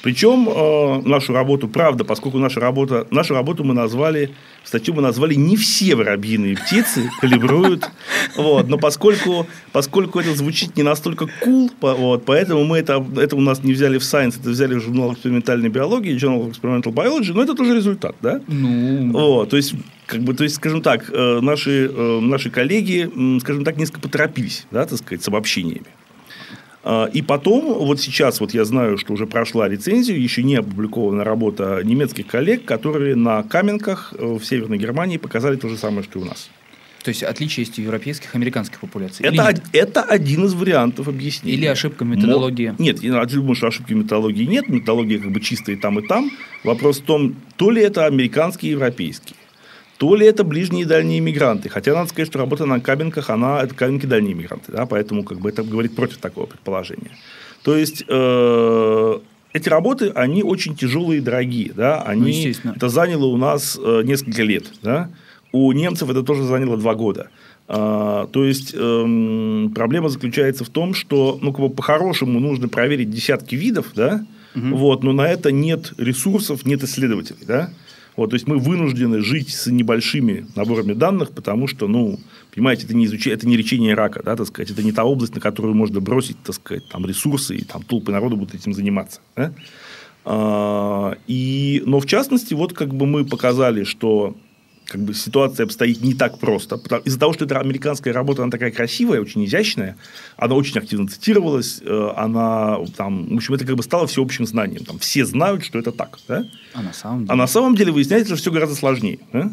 Причем 0.07 0.48
э, 0.48 1.01
нашу 1.06 1.33
работу, 1.33 1.68
правда, 1.68 2.06
поскольку 2.06 2.38
наша 2.38 2.62
работа, 2.62 3.06
нашу 3.12 3.33
работу 3.33 3.65
мы 3.65 3.74
назвали, 3.74 4.30
статью 4.63 4.94
мы 4.94 5.01
назвали 5.01 5.33
«Не 5.33 5.57
все 5.57 5.95
воробьиные 5.95 6.56
птицы 6.56 7.11
калибруют». 7.19 7.90
Вот, 8.37 8.69
но 8.69 8.78
поскольку, 8.78 9.47
поскольку 9.73 10.21
это 10.21 10.33
звучит 10.33 10.78
не 10.78 10.83
настолько 10.83 11.28
cool, 11.44 11.69
вот, 11.81 12.23
поэтому 12.23 12.64
мы 12.64 12.78
это, 12.78 13.06
это 13.18 13.35
у 13.35 13.42
нас 13.42 13.66
не 13.66 13.73
взяли 13.73 13.97
в 13.97 14.02
Science, 14.02 14.40
это 14.40 14.52
взяли 14.52 14.76
в 14.76 14.81
журнал 14.81 15.11
экспериментальной 15.11 15.68
биологии, 15.68 16.16
Journal 16.16 16.47
of 16.47 16.54
Experimental 16.54 16.94
Biology, 16.94 17.33
но 17.33 17.44
это 17.44 17.54
тоже 17.54 17.76
результат, 17.76 18.16
да? 18.21 18.40
Ну, 18.47 19.11
Вот, 19.11 19.49
то 19.49 19.57
есть, 19.57 19.73
как 20.06 20.21
бы, 20.21 20.33
то 20.33 20.45
есть, 20.45 20.56
скажем 20.56 20.81
так, 20.81 21.09
э, 21.11 21.40
наши, 21.42 21.92
э, 21.94 22.19
наши 22.21 22.49
коллеги, 22.49 23.11
скажем 23.42 23.66
так, 23.66 23.76
несколько 23.76 23.99
поторопились, 23.99 24.68
да, 24.71 24.85
так 24.85 24.99
сказать, 24.99 25.21
с 25.21 25.28
обобщениями. 25.28 25.96
А, 26.89 27.09
И 27.17 27.21
потом, 27.21 27.73
вот 27.85 27.99
сейчас 27.99 28.39
вот 28.39 28.53
я 28.53 28.63
знаю, 28.63 28.97
что 28.97 29.13
уже 29.13 29.25
прошла 29.25 29.67
рецензию, 29.67 30.21
еще 30.21 30.41
не 30.44 30.56
опубликована 30.56 31.23
работа 31.23 31.81
немецких 31.83 32.27
коллег, 32.27 32.63
которые 32.65 33.15
на 33.15 33.44
Каменках 33.44 34.13
э, 34.17 34.25
в 34.25 34.44
Северной 34.45 34.77
Германии 34.77 35.17
показали 35.17 35.57
то 35.57 35.67
же 35.67 35.75
самое, 35.77 36.03
что 36.03 36.19
и 36.19 36.21
у 36.21 36.25
нас. 36.25 36.49
то 37.03 37.09
есть 37.09 37.23
отличие 37.23 37.65
есть 37.65 37.77
у 37.79 37.81
европейских 37.81 38.33
и 38.33 38.37
американских 38.37 38.79
популяций. 38.79 39.25
Это, 39.25 39.44
од- 39.49 39.61
это 39.73 40.01
один 40.01 40.45
из 40.45 40.53
вариантов 40.53 41.07
объяснения. 41.07 41.57
Или 41.57 41.65
ошибка 41.65 42.06
методологии. 42.06 42.69
Мо- 42.69 42.75
Нет, 42.85 43.03
я 43.03 43.25
думаю, 43.25 43.56
что 43.56 43.67
ошибки 43.67 43.94
методологии 43.94 44.45
нет. 44.45 44.69
Методология 44.69 45.19
как 45.19 45.31
бы 45.31 45.39
чистая 45.41 45.75
и 45.75 45.79
там, 45.79 45.99
и 45.99 46.07
там. 46.07 46.29
Вопрос 46.63 46.99
в 46.99 47.03
том, 47.03 47.35
то 47.57 47.69
ли 47.71 47.81
это 47.81 48.06
американские 48.06 48.69
и 48.71 48.75
европейские, 48.75 49.35
то 49.97 50.16
ли 50.16 50.25
это 50.25 50.44
ближние 50.44 50.83
и 50.83 50.85
дальние 50.85 51.19
мигранты. 51.19 51.69
Хотя 51.69 51.94
надо 51.94 52.09
сказать, 52.09 52.30
что 52.30 52.39
работа 52.39 52.66
на 52.66 52.80
кабинках, 52.80 53.30
она, 53.30 53.61
это 53.63 53.73
кабинки 53.73 54.06
дальние 54.06 54.35
мигранты. 54.35 54.71
Да? 54.71 54.85
Поэтому 54.85 55.23
как 55.23 55.39
бы 55.39 55.49
это 55.49 55.63
говорит 55.63 55.95
против 55.95 56.18
такого 56.18 56.45
предположения. 56.45 57.11
То 57.63 57.75
есть, 57.75 58.04
э, 58.07 59.19
эти 59.54 59.69
работы, 59.69 60.11
они 60.13 60.44
очень 60.44 60.75
тяжелые 60.75 61.19
и 61.19 61.21
дорогие. 61.21 61.71
Да? 61.73 62.01
Они, 62.04 62.56
Ну, 62.63 62.73
это 62.73 62.89
заняло 62.89 63.25
у 63.25 63.37
нас 63.37 63.77
э, 63.81 64.01
несколько 64.04 64.44
лет. 64.44 64.66
Да? 64.83 65.09
У 65.51 65.71
немцев 65.71 66.09
это 66.09 66.21
тоже 66.21 66.44
заняло 66.44 66.77
два 66.77 66.94
года. 66.94 67.30
А, 67.69 68.27
то 68.27 68.45
есть 68.45 68.73
эм, 68.73 69.73
проблема 69.75 70.07
заключается 70.07 70.63
в 70.63 70.69
том, 70.69 70.94
что 70.94 71.37
ну, 71.42 71.51
как 71.51 71.61
бы 71.61 71.69
по-хорошему 71.69 72.39
нужно 72.39 72.69
проверить 72.69 73.09
десятки 73.09 73.56
видов, 73.56 73.87
да, 73.94 74.25
вот, 74.56 75.04
но 75.04 75.11
на 75.11 75.27
это 75.27 75.51
нет 75.51 75.94
ресурсов, 75.97 76.66
нет 76.66 76.81
исследователей, 76.83 77.45
да. 77.45 77.69
Вот, 78.18 78.31
то 78.31 78.33
есть 78.33 78.47
мы 78.47 78.57
вынуждены 78.57 79.21
жить 79.21 79.50
с 79.50 79.68
небольшими 79.68 80.47
наборами 80.56 80.94
данных, 80.94 81.31
потому 81.31 81.68
что, 81.68 81.88
ну, 81.88 82.19
понимаете, 82.54 82.86
это 82.86 82.95
не 82.95 83.06
изучение, 83.06 83.38
это 83.38 83.47
не 83.47 83.56
лечение 83.56 83.94
рака, 83.94 84.24
да, 84.24 84.36
так 84.36 84.47
сказать, 84.47 84.71
это 84.71 84.81
не 84.81 84.92
та 84.92 85.04
область, 85.04 85.36
на 85.36 85.40
которую 85.40 85.76
можно 85.76 86.02
бросить, 86.02 86.38
так 86.44 86.56
сказать, 86.56 86.83
там 86.90 87.06
ресурсы 87.06 87.56
и 87.56 87.64
там 87.64 87.83
толпы 87.83 88.12
народу 88.12 88.36
будут 88.36 88.56
этим 88.56 88.74
заниматься. 88.74 89.21
да. 89.36 89.54
А, 90.26 91.16
и, 91.28 91.83
но 91.86 92.00
в 92.00 92.07
частности, 92.07 92.56
вот 92.56 92.74
как 92.74 92.94
бы 92.94 93.06
мы 93.06 93.24
показали, 93.24 93.83
что 93.83 94.36
как 94.87 95.01
бы 95.01 95.13
ситуация 95.13 95.65
обстоит 95.65 96.01
не 96.01 96.13
так 96.13 96.39
просто. 96.39 96.79
Из-за 97.03 97.19
того, 97.19 97.33
что 97.33 97.45
эта 97.45 97.59
американская 97.59 98.13
работа, 98.13 98.44
она 98.44 98.51
такая 98.51 98.71
красивая, 98.71 99.21
очень 99.21 99.44
изящная, 99.45 99.97
она 100.37 100.56
очень 100.56 100.77
активно 100.77 101.07
цитировалась, 101.07 101.81
э, 101.81 102.11
она 102.15 102.79
там, 102.95 103.27
в 103.27 103.35
общем, 103.35 103.53
это 103.53 103.65
как 103.65 103.75
бы 103.75 103.83
стало 103.83 104.07
всеобщим 104.07 104.45
знанием. 104.45 104.85
Там 104.85 104.99
все 104.99 105.25
знают, 105.25 105.65
что 105.65 105.79
это 105.79 105.91
так. 105.91 106.17
Да? 106.27 106.45
А 106.73 106.81
на 106.81 106.94
самом 106.94 107.19
деле? 107.19 107.33
А 107.33 107.35
на 107.35 107.47
самом 107.47 107.75
деле 107.75 107.91
выясняется, 107.91 108.35
что 108.35 108.41
все 108.41 108.51
гораздо 108.51 108.75
сложнее. 108.75 109.19
Да? 109.33 109.51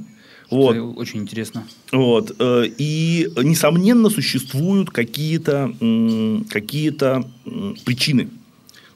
Вот. 0.51 0.77
Очень 0.77 1.23
интересно. 1.23 1.67
Вот. 1.91 2.37
Э, 2.39 2.65
и, 2.79 3.29
несомненно, 3.37 4.11
существуют 4.11 4.91
какие-то 4.91 5.75
какие 6.49 6.91
причины. 7.85 8.29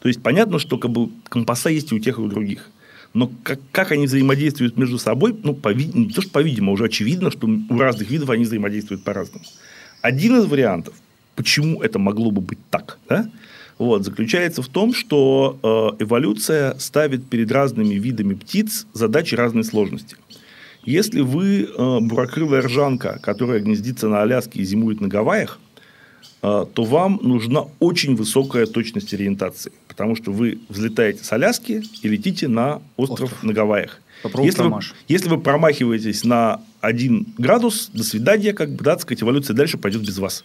То 0.01 0.07
есть, 0.07 0.23
понятно, 0.23 0.61
что 0.61 0.79
как 0.79 0.93
бы, 0.93 1.11
компаса 1.29 1.71
есть 1.71 1.91
и 1.91 1.97
у 1.97 1.99
тех, 1.99 2.19
и 2.19 2.21
у 2.21 2.29
других. 2.29 2.71
Но 3.15 3.31
как, 3.43 3.59
как 3.73 3.93
они 3.93 4.07
взаимодействуют 4.07 4.77
между 4.77 4.99
собой, 4.99 5.35
ну, 5.43 5.55
по, 5.55 5.71
не 5.71 6.11
то, 6.11 6.23
что 6.23 6.31
по-видимому, 6.31 6.73
уже 6.73 6.85
очевидно, 6.85 7.31
что 7.31 7.47
у 7.47 7.79
разных 7.79 8.11
видов 8.11 8.31
они 8.31 8.45
взаимодействуют 8.45 9.03
по-разному. 9.03 9.45
Один 10.03 10.37
из 10.39 10.45
вариантов, 10.47 10.95
почему 11.35 11.83
это 11.83 11.99
могло 11.99 12.31
бы 12.31 12.41
быть 12.41 12.59
так, 12.71 12.99
да, 13.09 13.31
вот, 13.79 14.05
заключается 14.05 14.61
в 14.61 14.69
том, 14.69 14.93
что 14.93 15.95
э, 15.99 16.03
эволюция 16.03 16.77
ставит 16.79 17.29
перед 17.29 17.51
разными 17.53 17.95
видами 17.95 18.35
птиц 18.35 18.87
задачи 18.93 19.37
разной 19.37 19.63
сложности. 19.63 20.17
Если 20.85 21.21
вы 21.21 21.63
э, 21.63 21.99
бурокрылая 22.01 22.63
ржанка, 22.63 23.21
которая 23.23 23.61
гнездится 23.61 24.09
на 24.09 24.23
Аляске 24.23 24.61
и 24.61 24.65
зимует 24.65 25.01
на 25.01 25.07
Гавайях, 25.07 25.61
э, 26.43 26.67
то 26.73 26.85
вам 26.85 27.21
нужна 27.23 27.67
очень 27.79 28.17
высокая 28.17 28.67
точность 28.67 29.15
ориентации 29.15 29.73
потому 29.99 30.15
что 30.15 30.31
вы 30.31 30.61
взлетаете 30.69 31.25
с 31.25 31.33
Аляски 31.33 31.83
и 32.03 32.09
летите 32.09 32.47
на 32.47 32.81
остров, 32.97 33.33
остров. 33.33 33.43
на 33.43 33.53
Гавайях. 33.53 34.01
если 34.45 34.63
вы, 34.63 34.81
если 35.09 35.29
вы 35.29 35.41
промахиваетесь 35.41 36.23
на 36.25 36.61
1 36.83 37.27
градус, 37.37 37.91
до 37.93 38.05
свидания, 38.05 38.53
как 38.53 38.71
бы, 38.71 38.85
да, 38.85 38.93
так 38.93 39.03
сказать, 39.03 39.25
эволюция 39.25 39.55
дальше 39.55 39.77
пойдет 39.77 40.03
без 40.03 40.19
вас. 40.19 40.45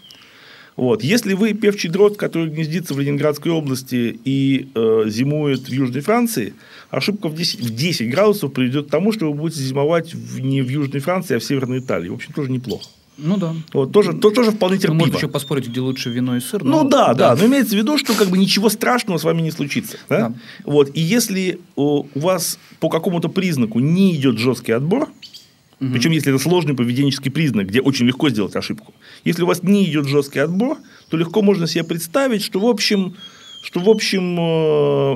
Вот. 0.75 1.03
Если 1.03 1.35
вы 1.35 1.53
певчий 1.53 1.87
дрот, 1.87 2.17
который 2.17 2.49
гнездится 2.49 2.95
в 2.95 2.99
Ленинградской 2.99 3.51
области 3.51 4.19
и 4.25 4.69
э, 4.73 5.03
зимует 5.05 5.69
в 5.69 5.71
Южной 5.71 6.01
Франции, 6.01 6.55
ошибка 6.89 7.27
в 7.27 7.35
10, 7.35 7.59
в 7.59 7.75
10 7.75 8.09
градусов 8.09 8.53
приведет 8.53 8.87
к 8.87 8.89
тому, 8.89 9.11
что 9.11 9.31
вы 9.31 9.37
будете 9.37 9.61
зимовать 9.61 10.15
в, 10.15 10.39
не 10.39 10.63
в 10.63 10.69
Южной 10.69 10.99
Франции, 10.99 11.35
а 11.35 11.39
в 11.39 11.43
Северной 11.43 11.77
Италии. 11.77 12.09
В 12.09 12.15
общем, 12.15 12.33
тоже 12.33 12.49
неплохо. 12.49 12.85
Ну 13.17 13.37
да. 13.37 13.53
Вот, 13.73 13.91
тоже, 13.91 14.13
то, 14.13 14.31
тоже 14.31 14.51
вполне 14.51 14.77
терпимо. 14.77 14.95
Ну, 14.95 15.05
можно 15.05 15.17
еще 15.17 15.27
поспорить, 15.27 15.67
где 15.67 15.79
лучше 15.79 16.09
вино 16.09 16.35
и 16.35 16.39
сыр. 16.39 16.63
Ну 16.63 16.87
да, 16.87 17.13
да, 17.13 17.35
да. 17.35 17.41
Но 17.41 17.47
имеется 17.47 17.75
в 17.75 17.77
виду, 17.77 17.97
что 17.97 18.13
как 18.13 18.29
бы 18.29 18.37
ничего 18.37 18.69
страшного 18.69 19.17
с 19.17 19.23
вами 19.23 19.41
не 19.41 19.51
случится. 19.51 19.97
Да? 20.09 20.29
Да. 20.29 20.35
Вот. 20.65 20.91
И 20.95 21.01
если 21.01 21.59
у 21.75 22.07
вас 22.15 22.57
по 22.79 22.89
какому-то 22.89 23.29
признаку 23.29 23.79
не 23.79 24.15
идет 24.15 24.37
жесткий 24.37 24.71
отбор, 24.71 25.03
угу. 25.03 25.91
причем 25.91 26.11
если 26.11 26.33
это 26.33 26.41
сложный 26.41 26.73
поведенческий 26.73 27.31
признак, 27.31 27.67
где 27.67 27.81
очень 27.81 28.07
легко 28.07 28.29
сделать 28.29 28.55
ошибку, 28.55 28.93
если 29.23 29.43
у 29.43 29.47
вас 29.47 29.61
не 29.61 29.85
идет 29.85 30.07
жесткий 30.07 30.39
отбор, 30.39 30.77
то 31.09 31.17
легко 31.17 31.41
можно 31.41 31.67
себе 31.67 31.83
представить, 31.83 32.41
что 32.41 32.59
в 32.59 32.65
общем, 32.65 33.15
что 33.61 33.79
в 33.79 33.89
общем 33.89 34.39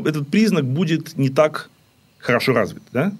э, 0.06 0.10
этот 0.10 0.28
признак 0.28 0.66
будет 0.66 1.18
не 1.18 1.30
так 1.30 1.70
хорошо 2.20 2.54
развит. 2.54 2.84
Да? 2.94 3.14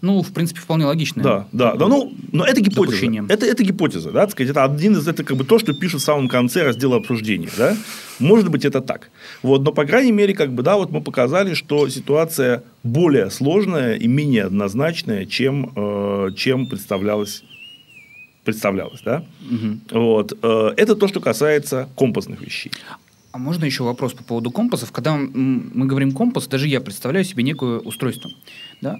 Ну, 0.00 0.22
в 0.22 0.32
принципе, 0.32 0.60
вполне 0.60 0.86
логично. 0.86 1.22
Да, 1.22 1.46
да, 1.52 1.74
да. 1.74 1.86
Ну, 1.88 2.12
но 2.32 2.44
это 2.44 2.60
гипотеза. 2.60 3.06
Это, 3.28 3.46
это 3.46 3.62
гипотеза, 3.62 4.10
да, 4.10 4.22
так 4.22 4.32
сказать, 4.32 4.50
это 4.50 4.64
один 4.64 4.96
из, 4.96 5.06
это 5.06 5.24
как 5.24 5.36
бы 5.36 5.44
то, 5.44 5.58
что 5.58 5.72
пишут 5.72 6.00
в 6.00 6.04
самом 6.04 6.28
конце 6.28 6.62
раздела 6.62 6.96
обсуждения, 6.96 7.50
да. 7.56 7.76
Может 8.18 8.50
быть, 8.50 8.64
это 8.64 8.80
так. 8.80 9.10
Вот, 9.42 9.62
но, 9.62 9.72
по 9.72 9.84
крайней 9.84 10.12
мере, 10.12 10.34
как 10.34 10.52
бы, 10.52 10.62
да, 10.62 10.76
вот 10.76 10.90
мы 10.90 11.00
показали, 11.00 11.54
что 11.54 11.88
ситуация 11.88 12.64
более 12.82 13.30
сложная 13.30 13.94
и 13.94 14.06
менее 14.06 14.44
однозначная, 14.44 15.26
чем, 15.26 15.72
э, 15.76 16.30
чем 16.36 16.66
представлялось 16.66 17.44
представлялось, 18.44 19.02
да? 19.04 19.24
Угу. 19.50 20.00
Вот. 20.00 20.32
Э, 20.42 20.72
это 20.78 20.94
то, 20.94 21.06
что 21.06 21.20
касается 21.20 21.86
компасных 21.94 22.40
вещей. 22.40 22.72
А 23.38 23.40
можно 23.40 23.64
еще 23.64 23.84
вопрос 23.84 24.14
по 24.14 24.24
поводу 24.24 24.50
компасов? 24.50 24.90
Когда 24.90 25.16
мы 25.16 25.86
говорим 25.86 26.10
компас, 26.10 26.48
даже 26.48 26.66
я 26.66 26.80
представляю 26.80 27.24
себе 27.24 27.44
некое 27.44 27.78
устройство. 27.78 28.32
Да? 28.80 28.98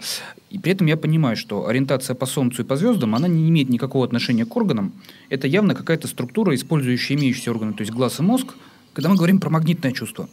И 0.49 0.61
при 0.61 0.71
этом 0.71 0.87
я 0.87 0.97
понимаю, 0.97 1.37
что 1.37 1.66
ориентация 1.66 2.14
по 2.14 2.25
Солнцу 2.25 2.62
и 2.62 2.64
по 2.64 2.76
звездам, 2.76 3.16
она 3.16 3.26
не 3.26 3.49
имеет 3.49 3.68
никакого 3.68 4.04
отношения 4.04 4.47
к 4.47 4.57
органам. 4.57 4.92
Это 5.28 5.49
явно 5.49 5.75
какая-то 5.75 6.07
структура, 6.07 6.54
использующая 6.54 7.16
имеющиеся 7.16 7.50
органы, 7.50 7.73
то 7.73 7.80
есть 7.80 7.90
глаз 7.90 8.21
и 8.21 8.23
мозг. 8.23 8.54
Когда 8.92 9.09
мы 9.09 9.16
говорим 9.16 9.40
про 9.40 9.50
магнитное 9.50 9.90
чувство, 9.90 10.28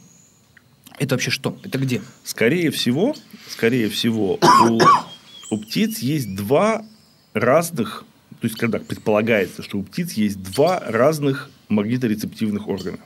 это 0.99 1.15
вообще 1.15 1.31
что? 1.31 1.57
Это 1.63 1.79
где? 1.79 1.99
Скорее 2.23 2.69
всего, 2.69 3.15
скорее 3.49 3.89
всего, 3.89 4.37
у, 4.69 4.79
у 5.49 5.57
птиц 5.57 5.97
есть 5.97 6.35
два 6.35 6.85
разных, 7.33 8.05
то 8.39 8.45
есть 8.45 8.55
когда 8.55 8.77
предполагается, 8.77 9.63
что 9.63 9.79
у 9.79 9.83
птиц 9.83 10.11
есть 10.11 10.43
два 10.43 10.79
разных 10.79 11.49
магниторецептивных 11.69 12.67
органа. 12.67 12.99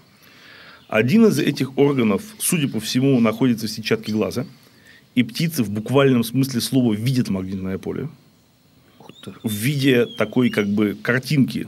Один 0.90 1.28
из 1.28 1.38
этих 1.38 1.78
органов, 1.78 2.24
судя 2.40 2.68
по 2.68 2.80
всему, 2.80 3.20
находится 3.20 3.68
в 3.68 3.70
сетчатке 3.70 4.12
глаза. 4.12 4.46
И 5.14 5.22
птицы 5.22 5.64
в 5.64 5.70
буквальном 5.70 6.24
смысле 6.24 6.62
слова 6.62 6.94
видят 6.94 7.30
магнитное 7.30 7.78
поле. 7.78 8.10
В 9.44 9.52
виде 9.52 10.08
такой 10.18 10.50
как 10.50 10.68
бы 10.68 10.98
картинки, 11.00 11.68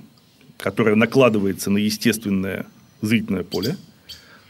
которая 0.57 0.95
накладывается 0.95 1.69
на 1.69 1.77
естественное 1.77 2.65
зрительное 3.01 3.43
поле. 3.43 3.77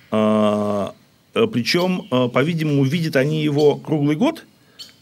А, 0.10 0.94
причем, 1.34 2.08
а, 2.10 2.30
по-видимому, 2.30 2.86
видят 2.86 3.18
они 3.18 3.44
его 3.44 3.76
круглый 3.76 4.16
год– 4.16 4.46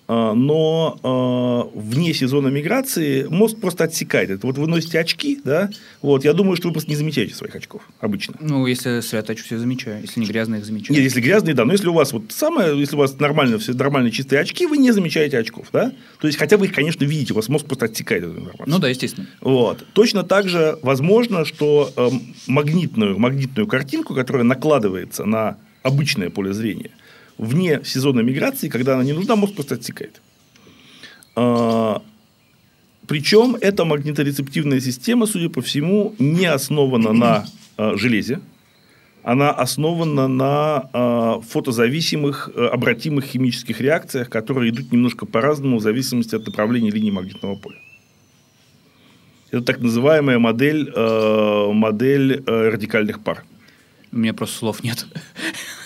но 0.09 1.69
э, 1.73 1.79
вне 1.79 2.13
сезона 2.15 2.47
миграции 2.47 3.27
мозг 3.29 3.59
просто 3.59 3.83
отсекает 3.83 4.31
это. 4.31 4.47
Вот 4.47 4.57
вы 4.57 4.67
носите 4.67 4.99
очки, 4.99 5.39
да, 5.43 5.69
вот, 6.01 6.25
я 6.25 6.33
думаю, 6.33 6.55
что 6.55 6.67
вы 6.67 6.73
просто 6.73 6.89
не 6.89 6.95
замечаете 6.95 7.35
своих 7.35 7.55
очков 7.55 7.83
обычно. 7.99 8.35
Ну, 8.39 8.65
если 8.65 9.01
сосредоточусь, 9.01 9.51
я 9.51 9.59
замечаю. 9.59 10.01
Если 10.01 10.19
не 10.19 10.25
грязные, 10.25 10.59
их 10.61 10.65
замечаю. 10.65 10.97
Нет, 10.97 11.03
если 11.03 11.21
грязные, 11.21 11.53
да. 11.53 11.63
Но 11.63 11.73
если 11.73 11.87
у 11.87 11.93
вас 11.93 12.11
вот 12.11 12.23
самое, 12.29 12.77
если 12.79 12.95
у 12.95 12.99
вас 12.99 13.19
нормально, 13.19 13.59
все 13.59 13.73
нормальные 13.73 14.11
чистые 14.11 14.41
очки, 14.41 14.65
вы 14.65 14.77
не 14.77 14.91
замечаете 14.91 15.37
очков, 15.37 15.67
да. 15.71 15.91
То 16.19 16.27
есть, 16.27 16.39
хотя 16.39 16.57
вы 16.57 16.65
их, 16.65 16.73
конечно, 16.73 17.05
видите, 17.05 17.33
у 17.33 17.35
вас 17.35 17.47
мозг 17.47 17.67
просто 17.67 17.85
отсекает 17.85 18.23
эту 18.23 18.31
информацию. 18.31 18.67
Ну 18.67 18.79
да, 18.79 18.89
естественно. 18.89 19.27
Вот. 19.41 19.85
Точно 19.93 20.23
так 20.23 20.49
же 20.49 20.79
возможно, 20.81 21.45
что 21.45 21.91
э, 21.95 22.09
магнитную, 22.47 23.19
магнитную 23.19 23.67
картинку, 23.67 24.15
которая 24.15 24.43
накладывается 24.43 25.25
на 25.25 25.57
обычное 25.83 26.29
поле 26.29 26.53
зрения, 26.53 26.91
вне 27.39 27.81
сезона 27.83 28.19
миграции, 28.19 28.67
когда 28.67 28.93
она 28.93 29.03
не 29.03 29.13
нужна, 29.13 29.35
мозг 29.35 29.55
просто 29.55 29.75
отсекает. 29.75 30.21
А, 31.35 32.01
причем 33.07 33.55
эта 33.59 33.85
магниторецептивная 33.85 34.81
система, 34.81 35.25
судя 35.25 35.49
по 35.49 35.61
всему, 35.61 36.13
не 36.19 36.45
основана 36.45 37.13
на 37.13 37.45
а, 37.77 37.95
железе, 37.95 38.41
она 39.23 39.51
основана 39.51 40.27
на 40.27 40.89
а, 40.93 41.41
фотозависимых 41.41 42.49
обратимых 42.55 43.25
химических 43.25 43.81
реакциях, 43.81 44.29
которые 44.29 44.71
идут 44.71 44.91
немножко 44.91 45.25
по-разному 45.25 45.77
в 45.77 45.81
зависимости 45.81 46.35
от 46.35 46.45
направления 46.45 46.91
линии 46.91 47.11
магнитного 47.11 47.55
поля. 47.55 47.77
Это 49.51 49.63
так 49.63 49.79
называемая 49.79 50.37
модель, 50.37 50.93
модель 51.73 52.43
радикальных 52.45 53.23
пар. 53.23 53.45
У 54.11 54.17
меня 54.17 54.33
просто 54.33 54.57
слов 54.57 54.83
нет. 54.83 55.07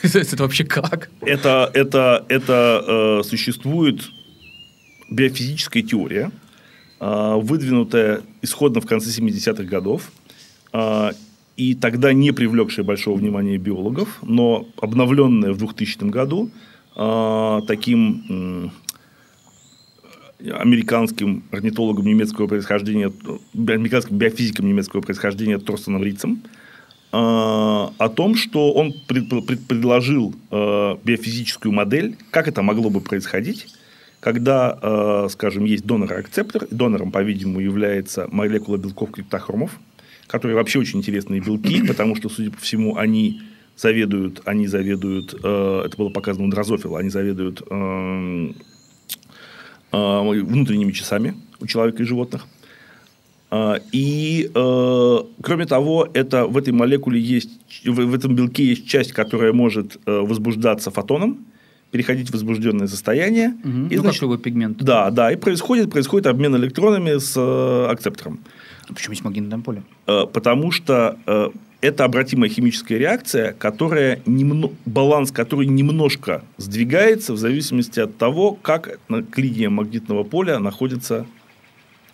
Это 0.03 0.43
вообще 0.43 0.65
как? 0.65 1.10
Это, 1.22 1.69
это, 1.74 2.25
это 2.27 3.19
э, 3.22 3.24
существует 3.24 4.01
биофизическая 5.10 5.83
теория, 5.83 6.31
э, 7.00 7.36
выдвинутая 7.38 8.22
исходно 8.41 8.81
в 8.81 8.86
конце 8.86 9.10
70-х 9.10 9.63
годов, 9.63 10.12
э, 10.74 11.12
и 11.55 11.75
тогда 11.75 12.13
не 12.13 12.31
привлекшая 12.31 12.86
большого 12.86 13.17
внимания 13.17 13.57
биологов, 13.57 14.19
но 14.24 14.67
обновленная 14.81 15.53
в 15.53 15.57
2000 15.57 16.10
году 16.10 16.50
э, 16.95 17.60
таким 17.67 18.72
американским 20.51 21.43
орнитологом 21.51 22.05
немецкого 22.05 22.48
происхождения, 22.48 23.13
американским 23.53 24.17
биофизиком 24.17 24.67
немецкого 24.67 25.01
происхождения 25.01 25.57
Торстеном 25.57 26.03
Рицем, 26.03 26.43
о 27.15 28.10
том, 28.15 28.36
что 28.36 28.74
он 28.74 28.91
пред, 29.08 29.29
пред, 29.29 29.67
предложил 29.67 30.34
э, 30.50 30.98
биофизическую 31.03 31.72
модель, 31.72 32.17
как 32.32 32.48
это 32.48 32.63
могло 32.63 32.89
бы 32.89 33.01
происходить, 33.01 33.67
когда, 34.20 34.79
э, 34.82 35.27
скажем, 35.29 35.65
есть 35.65 35.86
донор-акцептор, 35.86 36.65
донором, 36.72 37.12
по-видимому, 37.12 37.60
является 37.60 38.27
молекула 38.32 38.77
белков 38.77 39.12
криптохромов, 39.12 39.79
которые 40.25 40.55
вообще 40.55 40.79
очень 40.79 41.00
интересные 41.00 41.39
белки, 41.39 41.84
потому 41.88 42.15
что, 42.15 42.29
судя 42.29 42.50
по 42.50 42.58
всему, 42.58 42.98
они 42.98 43.41
заведуют, 43.75 44.41
они 44.46 44.65
заведуют, 44.67 45.36
э, 45.43 45.84
это 45.86 45.98
было 45.98 46.10
показано 46.10 46.48
у 46.48 46.50
дрозофила, 46.50 47.00
они 47.00 47.10
заведуют 47.10 47.62
э, 47.70 48.53
э, 49.91 50.41
внутренними 50.41 50.91
часами 50.93 51.36
у 51.60 51.67
человека 51.67 52.01
и 52.01 52.05
животных. 52.05 52.48
А, 53.55 53.79
и, 53.91 54.50
э, 54.51 55.17
кроме 55.43 55.65
того, 55.67 56.10
это, 56.12 56.48
в 56.48 56.57
этой 56.57 56.74
молекуле 56.74 57.22
есть, 57.22 57.51
в, 57.86 58.15
этом 58.15 58.33
белке 58.33 58.65
есть 58.65 58.88
часть, 58.88 59.13
которая 59.13 59.53
может 59.53 60.00
э, 60.07 60.12
возбуждаться 60.22 60.89
фотоном, 60.89 61.45
переходить 61.91 62.29
в 62.29 62.33
возбужденное 62.33 62.88
состояние. 62.88 63.50
Угу. 63.63 63.88
И, 63.91 63.95
ну, 63.95 64.01
значит, 64.01 64.22
как 64.22 64.22
любой 64.24 64.39
пигмент. 64.39 64.77
да, 64.79 65.12
да, 65.12 65.31
и 65.31 65.36
происходит, 65.36 65.91
происходит 65.91 66.25
обмен 66.25 66.55
электронами 66.55 67.19
с 67.19 67.36
э, 67.38 67.91
акцептором. 67.91 68.39
А 68.89 68.93
Почему 68.95 69.12
есть 69.12 69.24
магнитное 69.24 69.60
поле? 69.60 69.83
Э, 70.07 70.25
потому 70.33 70.72
что 70.72 71.19
э, 71.27 71.50
это 71.81 72.05
обратимая 72.05 72.50
химическая 72.50 72.98
реакция, 72.98 73.53
которая 73.53 74.19
немно... 74.25 74.72
баланс 74.88 75.31
которой 75.31 75.67
немножко 75.67 76.43
сдвигается 76.57 77.33
в 77.33 77.38
зависимости 77.38 78.00
от 78.00 78.17
того, 78.17 78.57
как 78.60 78.98
на 79.10 79.22
к 79.22 79.38
линии 79.38 79.67
магнитного 79.67 80.24
поля 80.24 80.57
находится, 80.57 81.27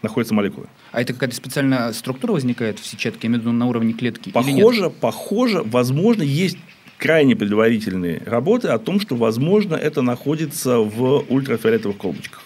находятся 0.01 0.33
молекулы. 0.33 0.67
А 0.91 1.01
это 1.01 1.13
какая-то 1.13 1.35
специальная 1.35 1.91
структура 1.93 2.33
возникает 2.33 2.79
в 2.79 2.85
сетчатке, 2.85 3.21
я 3.23 3.27
имею 3.27 3.41
в 3.41 3.45
виду 3.45 3.51
на 3.51 3.67
уровне 3.67 3.93
клетки? 3.93 4.31
Похоже, 4.31 4.89
похоже, 4.89 5.61
возможно, 5.63 6.23
есть 6.23 6.57
крайне 6.97 7.35
предварительные 7.35 8.21
работы 8.25 8.67
о 8.67 8.77
том, 8.77 8.99
что, 8.99 9.15
возможно, 9.15 9.75
это 9.75 10.01
находится 10.01 10.77
в 10.79 11.25
ультрафиолетовых 11.29 11.97
колбочках. 11.97 12.43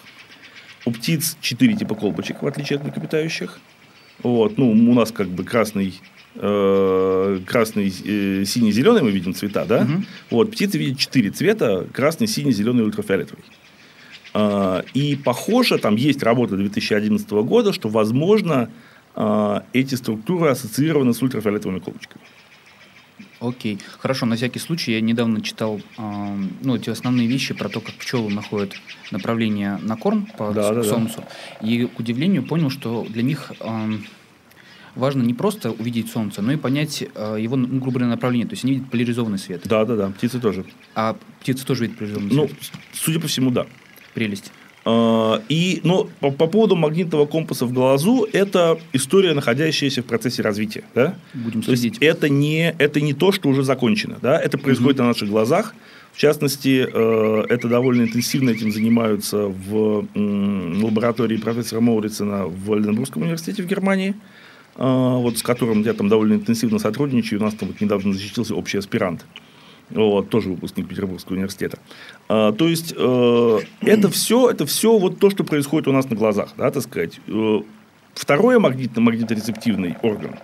У 0.86 0.92
птиц 0.92 1.36
четыре 1.40 1.74
типа 1.74 1.94
колбочек, 1.94 2.42
в 2.42 2.46
отличие 2.46 2.78
от 2.78 2.84
млекопитающих. 2.84 3.58
Вот, 4.22 4.58
ну, 4.58 4.70
у 4.70 4.94
нас 4.94 5.10
как 5.10 5.28
бы 5.28 5.42
красный, 5.44 5.94
э, 6.36 7.40
красный, 7.46 7.88
э, 7.88 8.44
синий, 8.44 8.70
зеленый 8.70 9.02
мы 9.02 9.10
видим 9.10 9.34
цвета, 9.34 9.64
да? 9.64 9.82
Мгм. 9.82 10.06
Вот, 10.30 10.52
птицы 10.52 10.78
видят 10.78 10.98
четыре 10.98 11.30
цвета: 11.30 11.86
красный, 11.92 12.28
синий, 12.28 12.52
зеленый, 12.52 12.84
ультрафиолетовый. 12.84 13.44
А, 14.34 14.84
И 14.94 15.16
похоже, 15.16 15.78
там 15.78 15.96
есть 15.96 16.22
работа 16.22 16.56
2011 16.56 17.30
года, 17.44 17.72
что, 17.72 17.88
возможно, 17.88 18.68
а, 19.14 19.64
эти 19.72 19.94
структуры 19.94 20.48
ассоциированы 20.50 21.14
с 21.14 21.22
ультрафиолетовыми 21.22 21.78
колбочками. 21.78 22.22
Окей. 23.40 23.78
Хорошо, 23.98 24.26
на 24.26 24.36
всякий 24.36 24.58
случай 24.58 24.92
я 24.92 25.00
недавно 25.00 25.40
читал 25.40 25.80
а, 25.98 26.36
ну, 26.62 26.74
эти 26.76 26.90
основные 26.90 27.28
вещи 27.28 27.54
про 27.54 27.68
то, 27.68 27.80
как 27.80 27.94
пчелы 27.94 28.30
находят 28.32 28.72
направление 29.12 29.78
на 29.82 29.96
корм 29.96 30.26
по 30.36 30.52
Да, 30.52 30.70
да, 30.70 30.74
да. 30.76 30.84
солнцу. 30.84 31.22
И, 31.60 31.86
к 31.86 32.00
удивлению, 32.00 32.42
понял, 32.42 32.70
что 32.70 33.06
для 33.08 33.22
них 33.22 33.52
ам, 33.60 34.04
важно 34.96 35.22
не 35.22 35.34
просто 35.34 35.70
увидеть 35.70 36.10
солнце, 36.10 36.42
но 36.42 36.52
и 36.52 36.56
понять 36.56 37.04
а, 37.14 37.36
его, 37.36 37.54
ну, 37.54 37.68
грубо 37.68 37.98
говоря, 37.98 38.08
направление. 38.08 38.48
То 38.48 38.54
есть 38.54 38.64
они 38.64 38.74
видят 38.74 38.90
поляризованный 38.90 39.38
свет. 39.38 39.60
Да, 39.64 39.84
да, 39.84 39.94
да, 39.94 40.08
птицы 40.10 40.40
тоже. 40.40 40.64
А 40.96 41.16
птицы 41.40 41.64
тоже 41.66 41.82
видят 41.82 41.98
поляризованный 41.98 42.34
Ну, 42.34 42.48
свет. 42.48 42.58
судя 42.94 43.20
по 43.20 43.28
всему, 43.28 43.50
да. 43.52 43.66
Прелесть. 44.14 44.52
А, 44.84 45.42
И, 45.48 45.80
но 45.82 46.08
по, 46.20 46.30
по 46.30 46.46
поводу 46.46 46.76
магнитного 46.76 47.26
компаса 47.26 47.66
в 47.66 47.72
глазу, 47.72 48.26
это 48.32 48.78
история, 48.92 49.34
находящаяся 49.34 50.02
в 50.02 50.06
процессе 50.06 50.42
развития. 50.42 50.84
Да? 50.94 51.16
Будем 51.32 51.62
То 51.62 51.70
есть 51.70 51.82
следить. 51.82 52.02
это 52.02 52.28
не, 52.28 52.74
это 52.78 53.00
не 53.00 53.14
то, 53.14 53.32
что 53.32 53.48
уже 53.48 53.62
закончено. 53.62 54.18
Да? 54.20 54.38
Это 54.38 54.58
происходит 54.58 54.98
на 54.98 55.06
наших 55.06 55.28
глазах. 55.28 55.74
В 56.12 56.18
частности, 56.18 56.86
э, 56.90 57.44
это 57.48 57.68
довольно 57.68 58.02
интенсивно 58.02 58.50
этим 58.50 58.70
занимаются 58.70 59.46
в 59.46 60.06
лаборатории 60.14 61.38
профессора 61.38 61.80
Моурицена 61.80 62.46
в 62.46 62.72
Ленбургском 62.76 63.22
университете 63.22 63.64
в 63.64 63.66
Германии, 63.66 64.14
а, 64.76 65.16
вот 65.16 65.38
с 65.38 65.42
которым 65.42 65.82
я 65.82 65.92
там 65.92 66.08
довольно 66.08 66.34
интенсивно 66.34 66.78
сотрудничаю. 66.78 67.40
У 67.40 67.42
нас 67.42 67.54
там 67.54 67.68
вот 67.68 67.80
недавно 67.80 68.12
защитился 68.12 68.54
общий 68.54 68.78
аспирант. 68.78 69.24
Вот, 69.94 70.28
тоже 70.28 70.50
выпускник 70.50 70.88
Петербургского 70.88 71.36
университета. 71.36 71.78
А, 72.28 72.52
то 72.52 72.68
есть, 72.68 72.92
э, 72.96 73.58
это 73.80 74.10
все, 74.10 74.50
это 74.50 74.66
все 74.66 74.98
вот 74.98 75.20
то, 75.20 75.30
что 75.30 75.44
происходит 75.44 75.86
у 75.86 75.92
нас 75.92 76.10
на 76.10 76.16
глазах, 76.16 76.50
да, 76.56 76.70
так 76.72 76.82
сказать. 76.82 77.20
Э, 77.28 77.60
второе 78.12 78.58
магнитно 78.58 79.00
магниторецептивный 79.00 79.96
орган, 80.02 80.36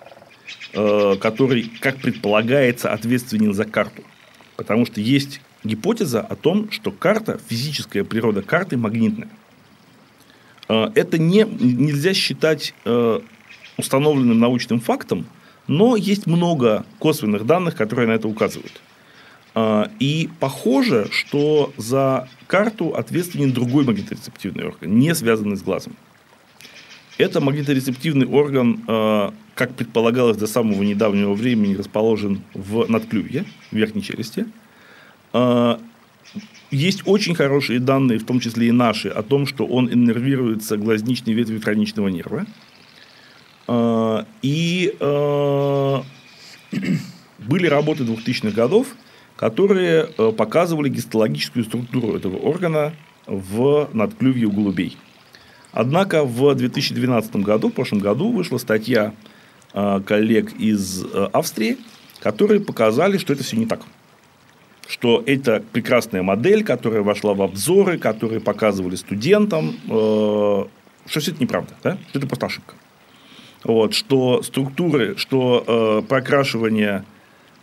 э, 0.73 1.17
который, 1.21 1.71
как 1.81 1.97
предполагается, 1.97 2.93
ответственен 2.93 3.53
за 3.53 3.65
карту. 3.65 4.05
Потому 4.57 4.87
что 4.87 5.01
есть 5.01 5.41
гипотеза 5.65 6.21
о 6.21 6.37
том, 6.37 6.71
что 6.71 6.93
карта, 6.93 7.41
физическая 7.49 8.05
природа 8.05 8.43
карты 8.43 8.77
магнитная. 8.77 9.31
Э, 10.69 10.91
Это 10.95 11.19
не, 11.19 11.45
нельзя 11.45 12.15
считать 12.15 12.73
э, 12.85 13.21
установленным 13.77 14.39
научным 14.39 14.79
фактом, 14.79 15.27
но 15.67 15.97
есть 15.97 16.29
много 16.29 16.85
косвенных 17.01 17.47
данных, 17.47 17.75
которые 17.75 18.07
на 18.07 18.13
это 18.13 18.29
указывают. 18.29 18.81
А, 19.55 19.91
И 19.99 20.29
похоже, 20.39 21.09
что 21.11 21.73
за 21.77 22.29
карту 22.47 22.95
ответственен 22.95 23.53
другой 23.53 23.85
магниторецептивный 23.85 24.65
орган, 24.65 24.99
не 24.99 25.15
связанный 25.15 25.57
с 25.57 25.63
глазом. 25.63 25.97
Это 27.19 27.41
магниторецептивный 27.41 28.27
орган, 28.27 28.83
э, 28.87 29.31
как 29.55 29.75
предполагалось 29.75 30.39
до 30.39 30.47
самого 30.47 30.83
недавнего 30.83 31.35
времени, 31.35 31.75
расположен 31.75 32.41
в 32.55 32.89
надклювье, 32.89 33.45
в 33.71 33.77
верхней 33.77 34.03
челюсти. 34.03 34.47
Э, 35.33 35.77
Есть 36.71 37.03
очень 37.05 37.35
хорошие 37.35 37.81
данные, 37.81 38.21
в 38.21 38.25
том 38.25 38.39
числе 38.39 38.69
и 38.69 38.73
наши, 38.73 39.09
о 39.09 39.23
том, 39.23 39.47
что 39.47 39.67
он 39.67 39.93
иннервируется 39.93 40.77
глазничной 40.77 41.35
ветвью 41.35 41.61
тройничного 41.61 42.07
нерва. 42.09 42.47
И 44.43 44.95
были 47.39 47.67
работы 47.67 48.05
2000-х 48.05 48.51
годов, 48.51 48.87
которые 49.41 50.11
э, 50.19 50.33
показывали 50.33 50.91
гистологическую 50.91 51.65
структуру 51.65 52.15
этого 52.15 52.37
органа 52.37 52.93
в 53.27 53.89
надклювье 53.95 54.47
у 54.47 54.51
голубей. 54.51 54.99
Однако 55.73 56.25
в 56.25 56.55
2012 56.55 57.37
году, 57.37 57.71
в 57.71 57.73
прошлом 57.73 58.01
году, 58.01 58.31
вышла 58.33 58.59
статья 58.59 59.15
э, 59.73 60.01
коллег 60.05 60.53
из 60.59 61.07
э, 61.07 61.29
Австрии, 61.33 61.79
которые 62.21 62.61
показали, 62.61 63.17
что 63.17 63.33
это 63.33 63.43
все 63.43 63.57
не 63.57 63.65
так. 63.65 63.81
Что 64.87 65.23
это 65.25 65.65
прекрасная 65.73 66.23
модель, 66.23 66.63
которая 66.63 67.01
вошла 67.01 67.33
в 67.33 67.41
обзоры, 67.41 67.97
которые 67.97 68.41
показывали 68.43 68.97
студентам, 68.97 69.75
что 69.87 70.69
все 71.07 71.31
это 71.31 71.41
неправда, 71.41 71.73
да? 71.83 71.99
что 72.11 72.19
это 72.19 72.29
просто 72.29 72.45
ошибка. 72.45 72.75
Вот, 73.65 73.95
что 73.95 74.43
структуры, 74.43 75.17
что 75.17 76.05
прокрашивание 76.09 77.05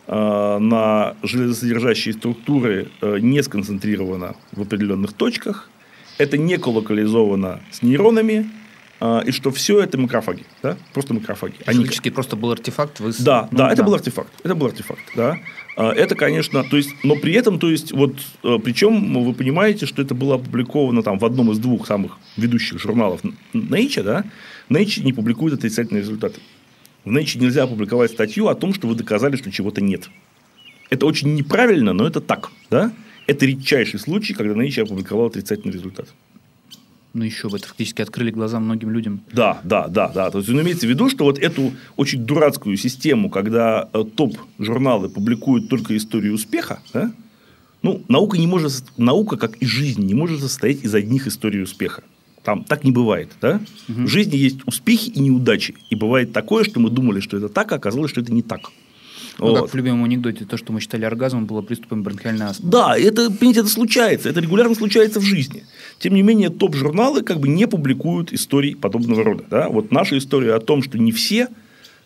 на 0.08 1.16
железосодержащие 1.24 2.14
структуры 2.14 2.88
э, 3.02 3.18
не 3.20 3.44
сконцентрировано 3.44 4.36
в 4.54 4.62
определенных 4.62 5.14
точках, 5.14 5.70
это 6.18 6.38
не 6.38 6.58
колокализовано 6.58 7.60
с 7.72 7.82
нейронами, 7.82 8.50
э, 9.02 9.22
и 9.26 9.32
что 9.32 9.52
все 9.52 9.82
это 9.82 9.98
макрофаги, 9.98 10.46
да? 10.64 10.78
просто 10.94 11.14
макрофаги. 11.14 11.56
Они- 11.66 11.80
Фактически 11.80 12.10
просто 12.10 12.36
был 12.36 12.52
артефакт. 12.52 13.00
Вы... 13.02 13.12
да, 13.20 13.48
ну, 13.52 13.58
да, 13.58 13.72
это 13.72 13.84
был 13.84 13.94
артефакт. 13.94 14.32
Это 14.44 14.56
был 14.56 14.68
артефакт, 14.68 15.04
да. 15.16 15.38
Это, 15.76 16.16
конечно, 16.16 16.64
то 16.64 16.76
есть, 16.76 16.90
но 17.04 17.16
при 17.16 17.34
этом, 17.34 17.60
то 17.60 17.70
есть, 17.70 17.92
вот, 17.92 18.16
э, 18.44 18.58
причем 18.64 19.24
вы 19.24 19.34
понимаете, 19.34 19.86
что 19.86 20.02
это 20.02 20.16
было 20.16 20.36
опубликовано 20.36 21.04
там 21.04 21.20
в 21.20 21.26
одном 21.26 21.52
из 21.52 21.60
двух 21.60 21.86
самых 21.86 22.18
ведущих 22.36 22.80
журналов 22.80 23.22
Nature, 23.54 24.04
да. 24.04 24.24
Nature 24.70 25.04
не 25.04 25.14
публикует 25.14 25.54
отрицательные 25.54 26.02
результаты. 26.02 26.40
В 27.08 27.10
Nature 27.10 27.40
нельзя 27.40 27.64
опубликовать 27.64 28.12
статью 28.12 28.50
о 28.50 28.56
том, 28.56 28.74
что 28.74 28.90
вы 28.90 28.96
доказали, 28.96 29.38
что 29.38 29.50
чего-то 29.50 29.80
нет. 29.80 30.10
Это 30.90 31.06
очень 31.06 31.36
неправильно, 31.36 31.94
но 31.94 32.06
это 32.06 32.20
так, 32.20 32.52
да. 32.70 32.92
Это 33.28 33.46
редчайший 33.46 33.98
случай, 33.98 34.34
когда 34.34 34.54
Nature 34.54 34.84
опубликовал 34.84 35.28
отрицательный 35.28 35.74
результат. 35.74 36.10
Ну 37.14 37.24
еще 37.24 37.48
бы, 37.48 37.58
это 37.58 37.68
фактически 37.70 38.02
открыли 38.02 38.32
глаза 38.32 38.60
многим 38.60 38.92
людям. 38.92 39.22
Да, 39.32 39.62
да, 39.64 39.88
да, 39.88 40.10
да. 40.10 40.30
То 40.32 40.40
есть, 40.40 40.50
он 40.50 40.62
имеется 40.62 40.86
в 40.86 40.90
виду, 40.90 41.10
что 41.10 41.24
вот 41.24 41.40
эту 41.40 41.72
очень 41.96 42.26
дурацкую 42.26 42.76
систему, 42.76 43.30
когда 43.30 43.90
э, 43.94 44.04
топ-журналы 44.04 45.08
публикуют 45.08 45.70
только 45.70 45.96
историю 45.96 46.34
успеха, 46.34 46.82
да, 46.94 47.14
ну, 47.84 48.04
наука 48.10 48.38
не 48.38 48.48
может, 48.48 48.84
наука, 48.98 49.38
как 49.38 49.56
и 49.58 49.66
жизнь, 49.66 50.04
не 50.04 50.14
может 50.14 50.42
состоять 50.42 50.84
из 50.84 50.94
одних 50.94 51.26
историй 51.28 51.64
успеха. 51.64 52.04
Там 52.48 52.64
так 52.64 52.86
не 52.86 52.92
бывает, 52.94 53.30
да? 53.42 53.60
В 53.90 54.08
жизни 54.08 54.38
есть 54.38 54.60
успехи 54.66 55.10
и 55.10 55.20
неудачи. 55.20 55.76
И 55.90 55.96
бывает 55.96 56.32
такое, 56.32 56.64
что 56.64 56.80
мы 56.80 56.90
думали, 56.90 57.20
что 57.20 57.36
это 57.36 57.50
так, 57.50 57.74
а 57.74 57.76
оказалось, 57.76 58.10
что 58.10 58.22
это 58.22 58.32
не 58.32 58.42
так. 58.42 58.72
Ну, 59.38 59.48
Вот. 59.48 59.62
как 59.64 59.74
в 59.74 59.76
любимом 59.76 60.06
анекдоте, 60.06 60.46
то, 60.46 60.56
что 60.56 60.72
мы 60.72 60.80
считали 60.80 61.04
оргазмом, 61.04 61.46
было 61.46 61.62
приступом 61.62 62.04
бронхиальной 62.04 62.46
астмы. 62.46 62.72
Да, 62.72 62.98
это, 62.98 63.30
понимаете, 63.30 63.60
это 63.60 63.70
случается, 63.70 64.30
это 64.30 64.40
регулярно 64.40 64.76
случается 64.76 65.20
в 65.20 65.24
жизни. 65.24 65.66
Тем 66.00 66.14
не 66.14 66.22
менее, 66.22 66.50
топ-журналы 66.50 67.22
как 67.22 67.42
бы 67.42 67.50
не 67.50 67.68
публикуют 67.68 68.32
историй 68.32 68.78
подобного 68.78 69.26
рода. 69.26 69.44
Да? 69.50 69.68
Вот 69.68 69.92
наша 69.92 70.18
история 70.18 70.54
о 70.54 70.62
том, 70.62 70.82
что 70.82 70.98
не 70.98 71.12
все, 71.12 71.50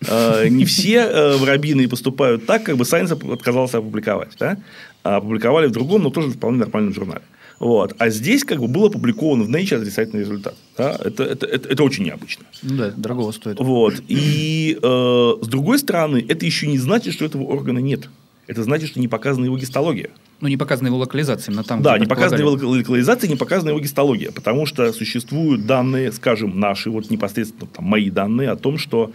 э, 0.08 0.48
не 0.50 0.66
все 0.66 0.96
э, 1.08 1.38
воробьиные 1.38 1.88
поступают 1.88 2.48
так, 2.48 2.64
как 2.64 2.78
бы 2.78 2.84
оп- 2.84 3.32
отказался 3.32 3.78
опубликовать. 3.78 4.32
Да? 4.40 4.58
А 5.04 5.18
опубликовали 5.18 5.68
в 5.68 5.72
другом, 5.72 6.02
но 6.02 6.10
тоже 6.10 6.32
вполне 6.32 6.58
нормальном 6.58 6.96
журнале. 6.96 7.22
Вот. 7.62 7.94
А 8.00 8.10
здесь 8.10 8.44
как 8.44 8.60
бы 8.60 8.68
был 8.68 8.86
опубликован 8.86 9.44
в 9.44 9.50
Nature 9.50 9.78
отрицательный 9.78 10.22
результат. 10.22 10.56
Да? 10.76 10.98
Это, 11.00 11.24
это, 11.24 11.46
это, 11.46 11.70
это 11.70 11.84
очень 11.84 12.06
необычно. 12.06 12.44
Ну 12.64 12.76
да, 12.76 12.90
дорогого 12.90 13.32
стоит. 13.32 13.60
Вот. 13.60 14.02
И 14.08 14.80
э, 14.82 15.34
с 15.42 15.48
другой 15.48 15.78
стороны, 15.78 16.26
это 16.28 16.44
еще 16.44 16.66
не 16.66 16.80
значит, 16.80 17.14
что 17.14 17.24
этого 17.24 17.44
органа 17.44 17.78
нет. 17.78 18.10
Это 18.48 18.64
значит, 18.64 18.90
что 18.90 19.00
не 19.00 19.08
показана 19.08 19.46
его 19.46 19.60
гистология. 19.60 20.10
Ну, 20.40 20.48
не 20.48 20.58
показана 20.58 20.88
его 20.88 20.98
локализация, 20.98 21.52
именно 21.52 21.64
там, 21.64 21.84
Да, 21.84 22.00
не 22.00 22.08
показана 22.08 22.40
его 22.40 22.50
локализация, 22.50 23.30
не 23.30 23.36
показана 23.36 23.70
его 23.70 23.80
гистология, 23.80 24.32
потому 24.32 24.66
что 24.66 24.92
существуют 24.92 25.68
данные, 25.68 26.12
скажем, 26.12 26.60
наши, 26.60 26.90
вот 26.90 27.12
непосредственно 27.12 27.68
там, 27.72 27.86
мои 27.86 28.10
данные 28.10 28.50
о 28.50 28.56
том, 28.56 28.80
что 28.80 29.12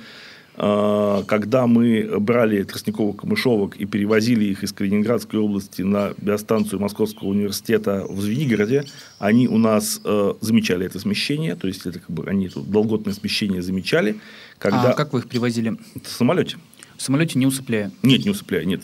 когда 0.57 1.67
мы 1.67 2.19
брали 2.19 2.63
тростниковых 2.63 3.17
камышовок 3.17 3.77
и 3.77 3.85
перевозили 3.85 4.47
их 4.47 4.65
из 4.65 4.73
Калининградской 4.73 5.39
области 5.39 5.83
на 5.83 6.15
биостанцию 6.17 6.81
Московского 6.81 7.29
университета 7.29 8.07
в 8.09 8.21
Звенигороде, 8.21 8.85
они 9.19 9.49
у 9.49 9.59
нас 9.59 10.01
э, 10.05 10.35
замечали 10.41 10.87
это 10.87 10.99
смещение, 10.99 11.57
то 11.57 11.69
есть 11.69 11.85
это 11.85 11.99
как 11.99 12.11
бы 12.11 12.25
они 12.27 12.49
тут 12.49 12.71
долготное 12.71 13.13
смещение 13.13 13.61
замечали. 13.61 14.17
Когда... 14.59 14.93
А 14.93 14.95
как 14.95 15.13
вы 15.13 15.21
их 15.21 15.29
привозили? 15.29 15.77
В 16.03 16.09
самолете. 16.09 16.57
В 16.97 17.03
самолете 17.03 17.39
не 17.39 17.47
усыпляя? 17.47 17.91
Нет, 18.03 18.25
не 18.25 18.31
усыпляя, 18.31 18.65
нет. 18.65 18.83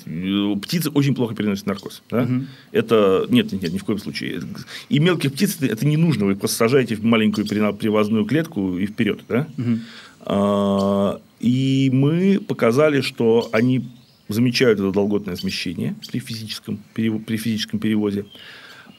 Птицы 0.61 0.91
очень 0.91 1.15
плохо 1.15 1.35
переносят 1.35 1.67
наркоз. 1.67 2.03
Да? 2.11 2.25
Угу. 2.25 2.45
Это, 2.73 3.27
нет, 3.31 3.51
нет, 3.53 3.63
нет, 3.63 3.73
ни 3.73 3.79
в 3.79 3.85
коем 3.85 3.99
случае. 3.99 4.43
И 4.91 4.99
мелких 4.99 5.33
птиц 5.33 5.57
это 5.61 5.87
не 5.87 5.97
нужно. 5.97 6.27
Вы 6.27 6.37
просто 6.37 6.59
сажаете 6.59 6.97
в 6.97 7.05
маленькую 7.05 7.47
привозную 7.47 8.27
клетку 8.27 8.77
и 8.77 8.87
вперед. 8.87 9.21
Да? 9.29 9.49
Угу. 9.57 9.79
А, 10.25 11.21
и 11.41 11.91
мы 11.93 12.41
показали, 12.41 13.01
что 13.01 13.49
они 13.53 13.85
замечают 14.29 14.79
это 14.81 14.93
долготное 14.93 15.37
смещение 15.37 15.95
при 16.11 16.19
физическом, 16.21 16.79
при 16.95 17.37
физическом 17.37 17.79
перевозе. 17.79 18.27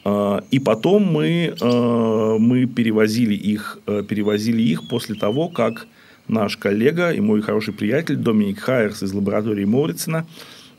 А, 0.03 0.43
и 0.51 0.59
потом 0.59 1.05
мы, 1.05 1.55
а, 1.61 2.37
мы 2.37 2.65
перевозили, 2.65 3.33
их, 3.33 3.79
э, 3.87 4.03
перевозили 4.07 4.61
их 4.61 4.87
после 4.87 5.15
того, 5.15 5.47
как 5.47 5.87
наш 6.27 6.57
коллега 6.57 7.11
и 7.11 7.19
мой 7.19 7.41
хороший 7.41 7.73
приятель 7.73 8.15
Доминик 8.15 8.59
Хайерс 8.59 9.03
из 9.03 9.13
лаборатории 9.13 9.65
Морицена, 9.65 10.25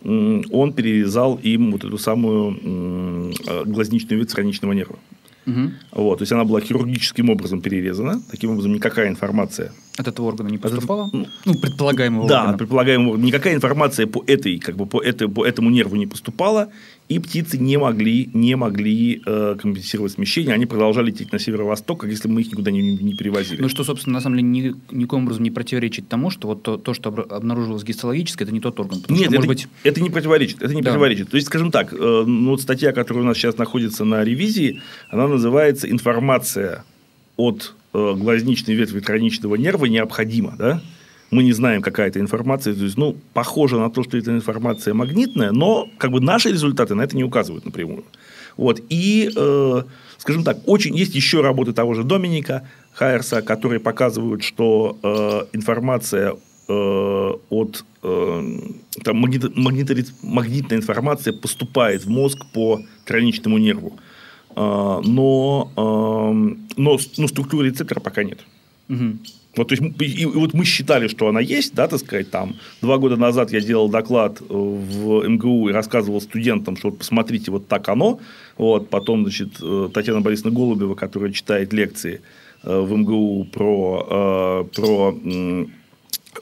он 0.02 0.74
перерезал 0.74 1.40
им 1.42 1.72
вот 1.72 1.84
эту 1.84 1.96
самую 1.96 2.58
э, 2.62 3.64
глазничную 3.64 4.18
ветвь 4.18 4.32
страничного 4.32 4.72
нерва. 4.72 4.98
Угу. 5.46 5.70
Вот, 5.92 6.18
то 6.18 6.22
есть 6.22 6.32
она 6.32 6.44
была 6.44 6.60
хирургическим 6.60 7.30
образом 7.30 7.60
перерезана, 7.60 8.20
таким 8.30 8.50
образом 8.50 8.74
никакая 8.74 9.08
информация 9.08 9.72
от 9.96 10.08
этого 10.08 10.26
органа 10.26 10.48
не 10.48 10.58
поступала? 10.58 11.04
От, 11.04 11.28
ну, 11.44 11.54
предполагаемого 11.54 12.28
да, 12.28 12.40
органа. 12.40 12.58
предполагаемого. 12.58 13.16
Никакая 13.16 13.54
информация 13.54 14.06
по 14.06 14.24
этой, 14.26 14.58
как 14.58 14.76
бы 14.76 14.86
по, 14.86 15.00
это, 15.00 15.28
по 15.28 15.46
этому 15.46 15.70
нерву 15.70 15.94
не 15.96 16.06
поступала, 16.06 16.70
и 17.08 17.18
птицы 17.20 17.58
не 17.58 17.76
могли, 17.76 18.28
не 18.32 18.56
могли 18.56 19.22
э, 19.24 19.56
компенсировать 19.60 20.12
смещение. 20.12 20.54
Они 20.54 20.66
продолжали 20.66 21.06
лететь 21.06 21.32
на 21.32 21.38
северо-восток, 21.38 22.00
как 22.00 22.10
если 22.10 22.26
бы 22.26 22.34
мы 22.34 22.40
их 22.40 22.50
никуда 22.50 22.70
не, 22.72 22.96
не 22.96 23.14
перевозили. 23.14 23.60
Ну, 23.60 23.68
что, 23.68 23.84
собственно, 23.84 24.14
на 24.14 24.20
самом 24.20 24.38
деле, 24.38 24.48
ни, 24.48 24.94
никаким 24.96 25.24
образом 25.24 25.44
не 25.44 25.50
противоречит 25.50 26.08
тому, 26.08 26.30
что 26.30 26.48
вот 26.48 26.62
то, 26.62 26.76
то 26.76 26.92
что 26.92 27.10
обнаружилось 27.10 27.84
гистологически, 27.84 28.42
это 28.42 28.52
не 28.52 28.60
тот 28.60 28.80
орган. 28.80 28.98
Нет, 29.08 29.26
что, 29.26 29.26
это, 29.26 29.34
может 29.34 29.48
быть... 29.48 29.68
это 29.84 30.00
не 30.00 30.10
противоречит. 30.10 30.62
Это 30.62 30.74
не 30.74 30.82
да. 30.82 30.90
противоречит. 30.90 31.30
То 31.30 31.36
есть, 31.36 31.46
скажем 31.46 31.70
так, 31.70 31.92
э, 31.92 31.96
ну, 31.96 32.50
вот 32.50 32.60
статья, 32.60 32.92
которая 32.92 33.22
у 33.22 33.26
нас 33.26 33.36
сейчас 33.36 33.58
находится 33.58 34.04
на 34.04 34.24
ревизии, 34.24 34.80
она 35.10 35.28
называется 35.28 35.88
«Информация 35.88 36.84
от 37.36 37.74
глазничной 37.94 38.74
ветви 38.74 39.00
тройничного 39.00 39.54
нерва 39.54 39.86
необходима». 39.86 40.54
Да? 40.58 40.82
мы 41.34 41.42
не 41.42 41.52
знаем, 41.52 41.82
какая 41.82 42.08
это 42.08 42.20
информация. 42.20 42.74
То 42.74 42.84
есть, 42.84 42.96
ну, 42.96 43.16
похоже 43.32 43.78
на 43.78 43.90
то, 43.90 44.02
что 44.02 44.16
эта 44.16 44.30
информация 44.30 44.94
магнитная, 44.94 45.50
но 45.50 45.88
как 45.98 46.10
бы 46.10 46.20
наши 46.20 46.50
результаты 46.50 46.94
на 46.94 47.02
это 47.02 47.16
не 47.16 47.24
указывают 47.24 47.64
напрямую. 47.64 48.04
Вот. 48.56 48.80
И, 48.88 49.30
э, 49.34 49.82
скажем 50.18 50.44
так, 50.44 50.58
очень 50.66 50.96
есть 50.96 51.14
еще 51.14 51.40
работы 51.40 51.72
того 51.72 51.94
же 51.94 52.04
Доминика 52.04 52.68
Хайерса, 52.92 53.42
которые 53.42 53.80
показывают, 53.80 54.44
что 54.44 54.96
э, 55.02 55.56
информация 55.56 56.36
э, 56.68 57.30
от 57.50 57.84
э, 58.02 58.58
там, 59.02 59.16
магнит, 59.16 59.56
магнит, 59.56 60.14
магнитная 60.22 60.78
информация 60.78 61.32
поступает 61.32 62.04
в 62.04 62.10
мозг 62.10 62.38
по 62.52 62.80
тройничному 63.06 63.58
нерву. 63.58 63.98
Э, 64.56 65.00
но, 65.04 65.70
э, 65.76 66.54
но 66.76 66.98
ну, 67.16 67.28
структуры 67.28 67.68
рецептора 67.68 68.00
пока 68.00 68.24
нет. 68.24 68.38
Угу. 68.88 69.18
Вот, 69.56 69.68
то 69.68 69.74
есть, 69.74 69.82
и, 70.00 70.22
и 70.22 70.24
вот 70.26 70.52
мы 70.52 70.64
считали, 70.64 71.08
что 71.08 71.28
она 71.28 71.40
есть, 71.40 71.74
да, 71.74 71.86
так 71.86 72.00
сказать, 72.00 72.30
там, 72.30 72.56
два 72.82 72.98
года 72.98 73.16
назад 73.16 73.52
я 73.52 73.60
делал 73.60 73.88
доклад 73.88 74.40
э, 74.40 74.44
в 74.48 75.28
МГУ 75.28 75.68
и 75.68 75.72
рассказывал 75.72 76.20
студентам, 76.20 76.76
что 76.76 76.90
вот 76.90 76.98
посмотрите, 76.98 77.50
вот 77.50 77.68
так 77.68 77.88
оно, 77.88 78.20
вот, 78.58 78.90
потом, 78.90 79.22
значит, 79.22 79.50
э, 79.62 79.88
Татьяна 79.92 80.20
Борисовна 80.20 80.50
Голубева, 80.50 80.94
которая 80.94 81.30
читает 81.30 81.72
лекции 81.72 82.20
э, 82.64 82.80
в 82.80 82.96
МГУ 82.96 83.44
про, 83.52 84.66
про 84.74 85.14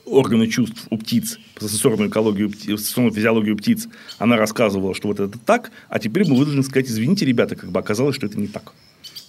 органы 0.05 0.49
чувств 0.49 0.87
у 0.91 0.99
птиц, 0.99 1.39
сенсорную 1.61 2.11
экологию, 2.11 2.53
сенсорную 2.53 3.13
физиологию 3.13 3.57
птиц, 3.57 3.89
она 4.19 4.37
рассказывала, 4.37 4.95
что 4.95 5.09
вот 5.09 5.21
это 5.21 5.39
так, 5.39 5.71
а 5.89 5.99
теперь 5.99 6.29
мы 6.29 6.37
вынуждены 6.37 6.63
сказать, 6.63 6.89
извините, 6.89 7.25
ребята, 7.25 7.57
как 7.57 7.71
бы 7.71 7.81
оказалось, 7.81 8.17
что 8.17 8.27
это 8.27 8.39
не 8.39 8.49
так. 8.49 8.73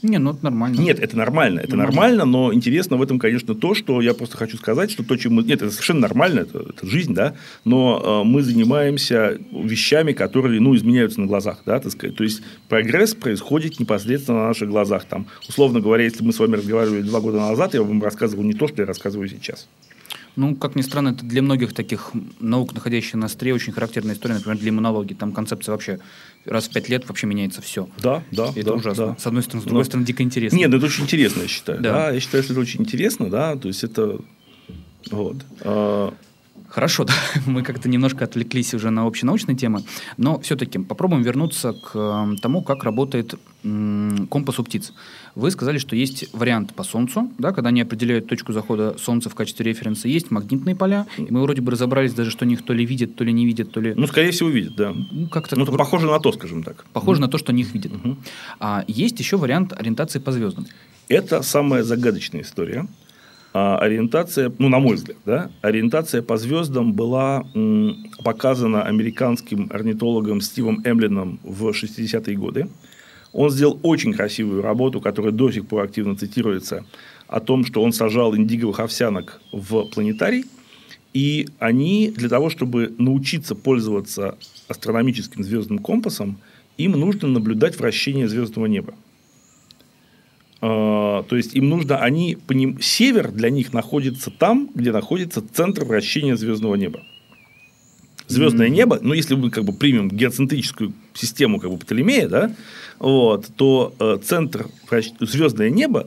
Не, 0.03 0.17
ну 0.17 0.31
это 0.31 0.43
нормально. 0.43 0.81
Нет, 0.81 0.99
это 0.99 1.17
нормально. 1.17 1.61
Это 1.61 1.77
нормально, 1.77 2.25
но 2.25 2.53
интересно 2.53 2.97
в 2.97 3.01
этом, 3.01 3.19
конечно, 3.19 3.55
то, 3.55 3.73
что 3.73 4.01
я 4.01 4.13
просто 4.13 4.35
хочу 4.35 4.57
сказать, 4.57 4.91
что 4.91 5.01
то, 5.01 5.15
чем 5.15 5.35
мы... 5.35 5.43
Нет, 5.43 5.61
это 5.61 5.71
совершенно 5.71 6.01
нормально, 6.01 6.41
это, 6.41 6.59
это 6.59 6.85
жизнь, 6.85 7.13
да, 7.13 7.35
но 7.63 8.21
э, 8.25 8.27
мы 8.27 8.41
занимаемся 8.41 9.39
вещами, 9.51 10.11
которые, 10.11 10.59
ну, 10.59 10.75
изменяются 10.75 11.21
на 11.21 11.27
глазах, 11.27 11.61
да, 11.65 11.79
так 11.79 11.93
сказать. 11.93 12.17
То 12.17 12.25
есть, 12.25 12.41
прогресс 12.67 13.15
происходит 13.15 13.79
непосредственно 13.79 14.39
на 14.39 14.47
наших 14.47 14.67
глазах. 14.67 15.05
Там, 15.05 15.25
условно 15.47 15.79
говоря, 15.79 16.03
если 16.03 16.21
мы 16.21 16.33
с 16.33 16.39
вами 16.39 16.57
разговаривали 16.57 17.01
два 17.01 17.21
года 17.21 17.39
назад, 17.39 17.73
я 17.73 17.81
вам 17.81 18.03
рассказывал 18.03 18.43
не 18.43 18.53
то, 18.53 18.67
что 18.67 18.81
я 18.81 18.85
рассказываю 18.85 19.29
сейчас. 19.29 19.69
Ну, 20.35 20.55
как 20.55 20.75
ни 20.75 20.81
странно, 20.81 21.09
это 21.09 21.23
для 21.25 21.41
многих 21.41 21.73
таких 21.73 22.11
наук, 22.39 22.73
находящихся 22.73 23.17
на 23.17 23.27
стре, 23.27 23.53
очень 23.53 23.71
характерная 23.71 24.15
история, 24.15 24.35
например, 24.35 24.57
для 24.57 24.69
иммунологии. 24.69 25.13
Там 25.13 25.31
концепция 25.31 25.73
вообще 25.73 25.99
раз 26.45 26.65
в 26.65 26.73
пять 26.73 26.89
лет 26.89 27.07
вообще 27.07 27.27
меняется 27.27 27.61
все. 27.61 27.87
Да, 28.01 28.23
да. 28.31 28.47
И 28.47 28.55
да, 28.55 28.61
это 28.61 28.73
ужасно. 28.73 29.05
Да. 29.07 29.15
С 29.19 29.27
одной 29.27 29.43
стороны, 29.43 29.61
с 29.61 29.65
другой 29.65 29.81
Но... 29.81 29.85
стороны, 29.85 30.05
дико 30.05 30.23
интересно. 30.23 30.57
Нет, 30.57 30.73
это 30.73 30.85
очень 30.85 31.03
интересно, 31.03 31.41
я 31.43 31.47
считаю. 31.47 31.81
Да. 31.81 31.93
да. 31.93 32.11
Я 32.11 32.19
считаю, 32.19 32.43
что 32.43 32.53
это 32.53 32.61
очень 32.61 32.81
интересно, 32.81 33.29
да. 33.29 33.55
То 33.55 33.67
есть 33.67 33.83
это 33.83 34.19
вот. 35.11 35.37
Хорошо, 36.73 37.03
да, 37.05 37.13
мы 37.45 37.61
как-то 37.61 37.87
немножко 37.87 38.25
отвлеклись 38.25 38.73
уже 38.73 38.89
на 38.89 39.05
общенаучные 39.05 39.55
темы, 39.55 39.83
но 40.17 40.39
все-таки 40.39 40.79
попробуем 40.79 41.21
вернуться 41.21 41.73
к 41.73 41.91
э, 41.93 42.35
тому, 42.41 42.63
как 42.63 42.83
работает 42.83 43.35
компас 44.29 44.59
у 44.59 44.63
птиц. 44.63 44.91
Вы 45.35 45.51
сказали, 45.51 45.77
что 45.77 45.95
есть 45.95 46.33
вариант 46.33 46.73
по 46.73 46.83
Солнцу, 46.83 47.31
да, 47.37 47.51
когда 47.51 47.69
они 47.69 47.81
определяют 47.81 48.27
точку 48.27 48.51
захода 48.53 48.97
Солнца 48.97 49.29
в 49.29 49.35
качестве 49.35 49.65
референса, 49.65 50.07
есть 50.07 50.31
магнитные 50.31 50.75
поля, 50.75 51.05
и 51.17 51.27
мы 51.29 51.43
вроде 51.43 51.61
бы 51.61 51.71
разобрались 51.71 52.13
даже, 52.13 52.31
что 52.31 52.43
они 52.43 52.55
их 52.55 52.65
то 52.65 52.73
ли 52.73 52.85
видят, 52.85 53.15
то 53.15 53.23
ли 53.23 53.31
не 53.31 53.45
видят, 53.45 53.71
то 53.71 53.79
ли... 53.79 53.93
Ну, 53.95 54.07
скорее 54.07 54.31
всего, 54.31 54.49
видят, 54.49 54.75
да. 54.75 54.93
Ну, 55.11 55.29
как-то... 55.29 55.55
Ну, 55.55 55.63
это 55.63 55.71
похоже 55.71 56.07
на 56.07 56.19
то, 56.19 56.31
скажем 56.31 56.63
так. 56.63 56.85
Похоже 56.91 57.19
mm 57.19 57.23
на 57.23 57.27
то, 57.29 57.37
что 57.37 57.51
они 57.51 57.61
их 57.61 57.73
видят. 57.73 57.91
mm 57.91 58.17
А 58.59 58.83
есть 58.87 59.19
еще 59.19 59.37
вариант 59.37 59.73
ориентации 59.73 60.19
по 60.19 60.31
звездам. 60.31 60.65
Это 61.07 61.41
самая 61.41 61.83
загадочная 61.83 62.41
история. 62.41 62.87
А 63.53 63.77
ориентация, 63.77 64.51
ну, 64.57 64.67
на 64.67 64.79
мой 64.79 64.95
взгляд, 64.95 65.17
да, 65.25 65.51
ориентация 65.61 66.23
по 66.23 66.37
звездам 66.37 66.93
была 66.93 67.45
показана 68.23 68.83
американским 68.83 69.69
орнитологом 69.71 70.41
Стивом 70.41 70.81
Эмлином 70.83 71.39
в 71.43 71.69
60-е 71.69 72.35
годы. 72.35 72.67
Он 73.31 73.51
сделал 73.51 73.79
очень 73.83 74.13
красивую 74.13 74.63
работу, 74.63 75.01
которая 75.01 75.31
до 75.31 75.51
сих 75.51 75.67
пор 75.67 75.83
активно 75.83 76.15
цитируется, 76.15 76.83
о 77.27 77.39
том, 77.39 77.65
что 77.65 77.81
он 77.81 77.93
сажал 77.93 78.35
индиговых 78.35 78.79
овсянок 78.79 79.41
в 79.51 79.85
планетарий, 79.85 80.45
и 81.13 81.47
они 81.59 82.11
для 82.15 82.29
того, 82.29 82.49
чтобы 82.49 82.93
научиться 82.97 83.55
пользоваться 83.55 84.35
астрономическим 84.67 85.43
звездным 85.43 85.79
компасом, 85.79 86.37
им 86.77 86.93
нужно 86.93 87.27
наблюдать 87.27 87.77
вращение 87.79 88.27
звездного 88.27 88.65
неба. 88.65 88.95
А, 90.65 91.23
то 91.23 91.35
есть 91.35 91.55
им 91.55 91.67
нужно, 91.67 91.97
они, 91.97 92.37
по 92.47 92.53
ним, 92.53 92.79
север 92.79 93.33
для 93.33 93.49
них 93.49 93.73
находится 93.73 94.31
там, 94.31 94.69
где 94.73 94.93
находится 94.93 95.43
центр 95.45 95.83
вращения 95.83 96.37
звездного 96.37 96.75
неба. 96.75 97.01
Звездное 98.29 98.67
mm-hmm. 98.67 98.71
небо, 98.71 98.99
ну, 99.01 99.13
если 99.13 99.35
мы 99.35 99.51
как 99.51 99.65
бы 99.65 99.73
примем 99.73 100.07
геоцентрическую 100.07 100.93
систему 101.13 101.59
как 101.59 101.69
бы 101.69 101.77
Птолемея, 101.77 102.29
да, 102.29 102.55
вот, 102.97 103.49
то 103.57 103.93
э, 103.99 104.19
центр 104.23 104.67
вращ... 104.89 105.09
звездное 105.19 105.69
небо, 105.69 106.05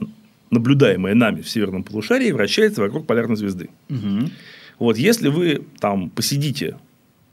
наблюдаемое 0.49 1.13
нами 1.13 1.41
в 1.41 1.49
северном 1.49 1.83
полушарии, 1.83 2.31
вращается 2.31 2.81
вокруг 2.81 3.05
полярной 3.05 3.35
звезды. 3.35 3.69
Mm-hmm. 3.89 4.31
Вот, 4.79 4.97
если 4.97 5.27
вы 5.27 5.67
там 5.79 6.09
посидите 6.09 6.79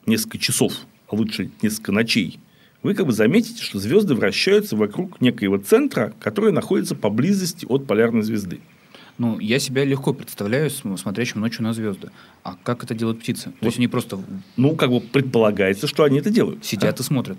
несколько 0.05 0.37
часов, 0.37 0.75
а 1.09 1.17
лучше 1.17 1.51
несколько 1.63 1.91
ночей 1.91 2.39
вы 2.85 2.95
как 2.95 3.07
бы 3.07 3.13
заметите, 3.13 3.63
что 3.63 3.81
звезды 3.81 4.15
вращаются 4.15 4.77
вокруг 4.77 5.21
некоего 5.21 5.57
центра, 5.57 6.13
который 6.21 6.53
находится 6.53 6.95
поблизости 6.95 7.67
от 7.67 7.87
полярной 7.87 8.23
звезды. 8.23 8.61
Ну, 9.17 9.39
я 9.39 9.59
себя 9.59 9.85
легко 9.85 10.13
представляю 10.13 10.71
смотрящим 10.71 11.41
ночью 11.41 11.63
на 11.63 11.73
звезды. 11.73 12.11
А 12.43 12.57
как 12.63 12.85
это 12.85 12.95
делают 12.95 13.21
птицы? 13.21 13.47
Вот. 13.47 13.61
То 13.61 13.67
есть 13.67 13.79
они 13.79 13.89
просто... 13.89 14.19
Ну, 14.57 14.77
как 14.77 14.91
бы 14.91 15.01
предполагается, 15.01 15.87
что 15.87 16.05
они 16.05 16.19
это 16.19 16.31
делают. 16.31 16.65
Сидят 16.65 16.99
а? 16.99 17.03
и 17.03 17.07
смотрят. 17.07 17.39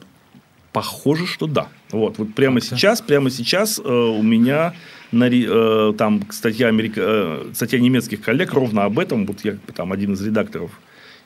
Похоже, 0.71 1.27
что 1.27 1.47
да. 1.47 1.67
Вот, 1.91 2.17
вот 2.17 2.33
прямо 2.33 2.59
как 2.59 2.69
сейчас, 2.69 3.01
прямо 3.01 3.29
сейчас 3.29 3.79
э, 3.79 3.87
у 3.87 4.23
меня 4.23 4.73
на, 5.11 5.29
э, 5.29 5.93
там 5.97 6.23
статья, 6.31 6.67
Америка, 6.67 7.01
э, 7.03 7.51
статья 7.53 7.79
немецких 7.79 8.21
коллег 8.21 8.53
ровно 8.53 8.85
об 8.85 8.97
этом. 8.97 9.25
Вот 9.25 9.45
я 9.45 9.57
там 9.75 9.91
один 9.91 10.13
из 10.13 10.25
редакторов 10.25 10.71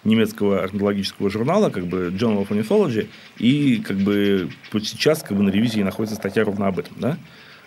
немецкого 0.03 0.63
орнитологического 0.63 1.29
журнала, 1.29 1.69
как 1.69 1.87
бы 1.87 2.07
Journal 2.07 2.47
of 2.47 2.49
Ornithology, 2.49 3.07
и 3.37 3.77
как 3.77 3.97
бы 3.97 4.49
сейчас 4.81 5.21
как 5.21 5.37
бы 5.37 5.43
на 5.43 5.49
ревизии 5.49 5.81
находится 5.81 6.15
статья 6.15 6.43
ровно 6.43 6.67
об 6.67 6.79
этом, 6.79 6.95
да? 6.99 7.17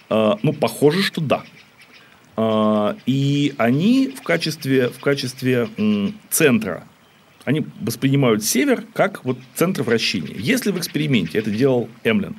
А, 0.09 0.39
ну, 0.43 0.53
похоже, 0.53 1.03
что 1.03 1.21
да. 1.21 1.45
А, 2.37 2.97
и 3.07 3.55
они 3.59 4.15
в 4.17 4.23
качестве, 4.23 4.89
в 4.89 5.01
качестве 5.01 5.69
м, 5.77 6.15
центра, 6.31 6.85
они 7.45 7.67
воспринимают 7.81 8.45
север 8.45 8.85
как 8.95 9.25
вот 9.25 9.39
центр 9.55 9.83
вращения. 9.83 10.37
Если 10.37 10.71
в 10.71 10.79
эксперименте, 10.79 11.39
это 11.39 11.51
делал 11.51 11.89
Эмлин, 12.05 12.37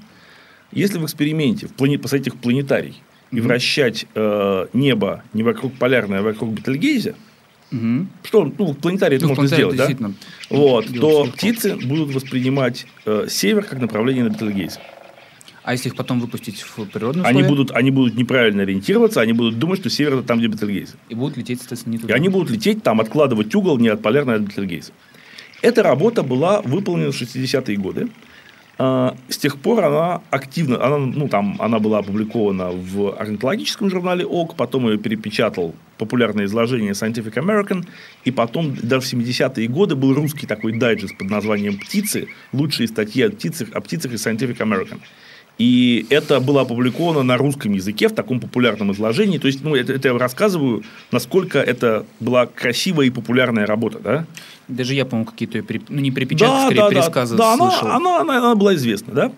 если 0.71 0.97
в 0.97 1.05
эксперименте 1.05 1.67
в 1.67 1.73
плане, 1.73 1.99
посадить 1.99 2.27
их 2.27 2.35
в 2.35 2.37
планетарий 2.37 3.01
и 3.31 3.41
вращать 3.41 4.05
э, 4.15 4.67
небо 4.73 5.23
не 5.33 5.43
вокруг 5.43 5.73
полярное, 5.73 6.19
а 6.19 6.21
вокруг 6.23 6.51
Бетельгейзе, 6.51 7.15
Мгм. 7.73 8.07
что 8.23 8.53
ну, 8.57 8.67
в 8.67 8.77
планетарии 8.77 9.17
это 9.17 9.25
Ну, 9.25 9.33
в 9.33 9.37
можно 9.37 9.55
сделать, 9.55 9.77
да? 9.77 10.11
Вот, 10.49 10.85
то 10.93 11.25
птицы 11.25 11.75
будут 11.75 12.13
воспринимать 12.13 12.85
э, 13.05 13.25
север 13.27 13.63
как 13.63 13.79
направление 13.79 14.23
на 14.23 14.29
Бетельгейзе. 14.29 14.79
А 15.63 15.71
если 15.71 15.89
их 15.89 15.95
потом 15.95 16.19
выпустить 16.19 16.61
в 16.61 16.85
природные 16.85 17.25
Они 17.25 17.41
будут, 17.41 17.71
они 17.71 17.89
будут 17.89 18.15
неправильно 18.15 18.63
ориентироваться, 18.63 19.21
они 19.21 19.33
будут 19.33 19.57
думать, 19.57 19.79
что 19.79 19.89
север 19.89 20.15
это 20.15 20.23
там, 20.23 20.37
где 20.37 20.47
Бетельгейзе. 20.47 20.93
И 21.09 21.15
будут 21.15 21.37
лететь, 21.37 21.59
соответственно, 21.59 21.93
не 21.93 21.97
И 21.97 22.01
туда. 22.01 22.13
они 22.13 22.29
будут 22.29 22.51
лететь 22.51 22.83
там, 22.83 23.01
откладывать 23.01 23.55
угол 23.55 23.79
не 23.79 23.87
от 23.87 24.01
полярной, 24.01 24.35
а 24.35 24.37
от 24.37 24.43
Бетельгейза. 24.43 24.91
Эта 25.61 25.81
работа 25.81 26.21
была 26.21 26.61
выполнена 26.61 27.11
в 27.11 27.19
60-е 27.19 27.77
годы. 27.77 28.09
А, 28.77 29.15
С 29.29 29.37
тех 29.37 29.59
пор 29.59 29.83
она 29.83 30.21
активно, 30.31 30.83
она, 30.83 30.97
ну, 30.97 31.27
там, 31.27 31.57
она 31.59 31.79
была 31.79 31.99
опубликована 31.99 32.71
в 32.71 33.15
орнитологическом 33.19 33.89
журнале 33.89 34.25
ОК, 34.25 34.55
потом 34.55 34.89
ее 34.89 34.97
перепечатал 34.97 35.75
популярное 35.97 36.45
изложение 36.45 36.93
Scientific 36.93 37.33
American, 37.35 37.85
и 38.25 38.31
потом 38.31 38.75
даже 38.75 39.07
в 39.07 39.13
70-е 39.13 39.67
годы 39.67 39.95
был 39.95 40.13
русский 40.13 40.47
такой 40.47 40.73
дайджест 40.73 41.17
под 41.17 41.29
названием 41.29 41.77
«Птицы», 41.77 42.27
лучшие 42.51 42.87
статьи 42.87 43.21
о 43.21 43.29
птицах, 43.29 43.69
о 43.73 43.81
птицах 43.81 44.13
из 44.13 44.25
Scientific 44.25 44.57
American. 44.57 44.99
И 45.59 46.07
это 46.09 46.39
было 46.39 46.61
опубликовано 46.61 47.21
на 47.21 47.37
русском 47.37 47.73
языке 47.73 48.07
в 48.07 48.13
таком 48.13 48.39
популярном 48.39 48.91
изложении. 48.91 49.37
То 49.37 49.47
есть, 49.47 49.63
ну, 49.63 49.75
это, 49.75 49.93
это 49.93 50.07
я 50.07 50.17
рассказываю, 50.17 50.83
насколько 51.11 51.59
это 51.59 52.05
была 52.19 52.47
красивая 52.47 53.05
и 53.05 53.09
популярная 53.11 53.67
работа, 53.67 53.99
да? 53.99 54.25
Даже 54.67 54.95
я, 54.95 55.05
по-моему, 55.05 55.29
какие-то 55.29 55.59
ее 55.59 55.63
переп- 55.63 55.85
ну, 55.89 55.99
не 55.99 56.09
перепечатки, 56.09 56.73
скорее 56.73 56.89
пересказы 56.89 57.35
да, 57.35 57.55
слышал. 57.55 57.87
она, 57.87 58.21
она, 58.21 58.37
она 58.37 58.55
была 58.55 58.73
известна, 58.75 59.13
да? 59.13 59.31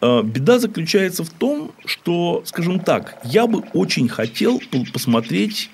Э, 0.00 0.22
Беда 0.24 0.58
заключается 0.58 1.22
в 1.22 1.30
том, 1.30 1.72
что, 1.84 2.42
скажем 2.44 2.80
так, 2.80 3.18
я 3.22 3.46
бы 3.46 3.60
очень 3.72 4.08
хотел 4.08 4.60
посмотреть 4.92 5.70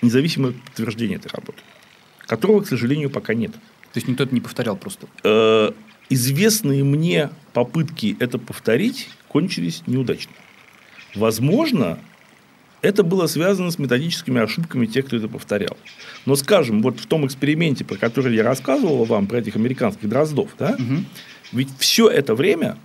независимое 0.00 0.52
подтверждение 0.52 1.18
этой 1.18 1.30
работы, 1.30 1.58
которого, 2.26 2.62
к 2.62 2.68
сожалению, 2.68 3.10
пока 3.10 3.34
нет. 3.34 3.52
То 3.52 3.96
есть 3.96 4.08
никто 4.08 4.24
это 4.24 4.34
не 4.34 4.40
повторял 4.40 4.76
просто. 4.76 5.08
Известные 6.10 6.82
мне 6.84 7.30
попытки 7.52 8.16
это 8.18 8.38
повторить 8.38 9.08
кончились 9.28 9.82
неудачно. 9.86 10.32
Возможно, 11.14 11.98
это 12.82 13.02
было 13.04 13.26
связано 13.28 13.70
с 13.70 13.78
методическими 13.78 14.40
ошибками 14.40 14.86
тех, 14.86 15.06
кто 15.06 15.16
это 15.16 15.28
повторял. 15.28 15.76
Но, 16.26 16.34
скажем, 16.34 16.82
вот 16.82 16.98
в 16.98 17.06
том 17.06 17.26
эксперименте, 17.26 17.84
про 17.84 17.96
который 17.96 18.34
я 18.34 18.42
рассказывал 18.42 19.04
вам, 19.04 19.26
про 19.28 19.38
этих 19.38 19.54
американских 19.56 20.08
дроздов, 20.08 20.50
да, 20.58 20.76
Мгм. 20.78 21.06
ведь 21.52 21.68
все 21.78 22.08
это 22.08 22.34
время 22.34 22.76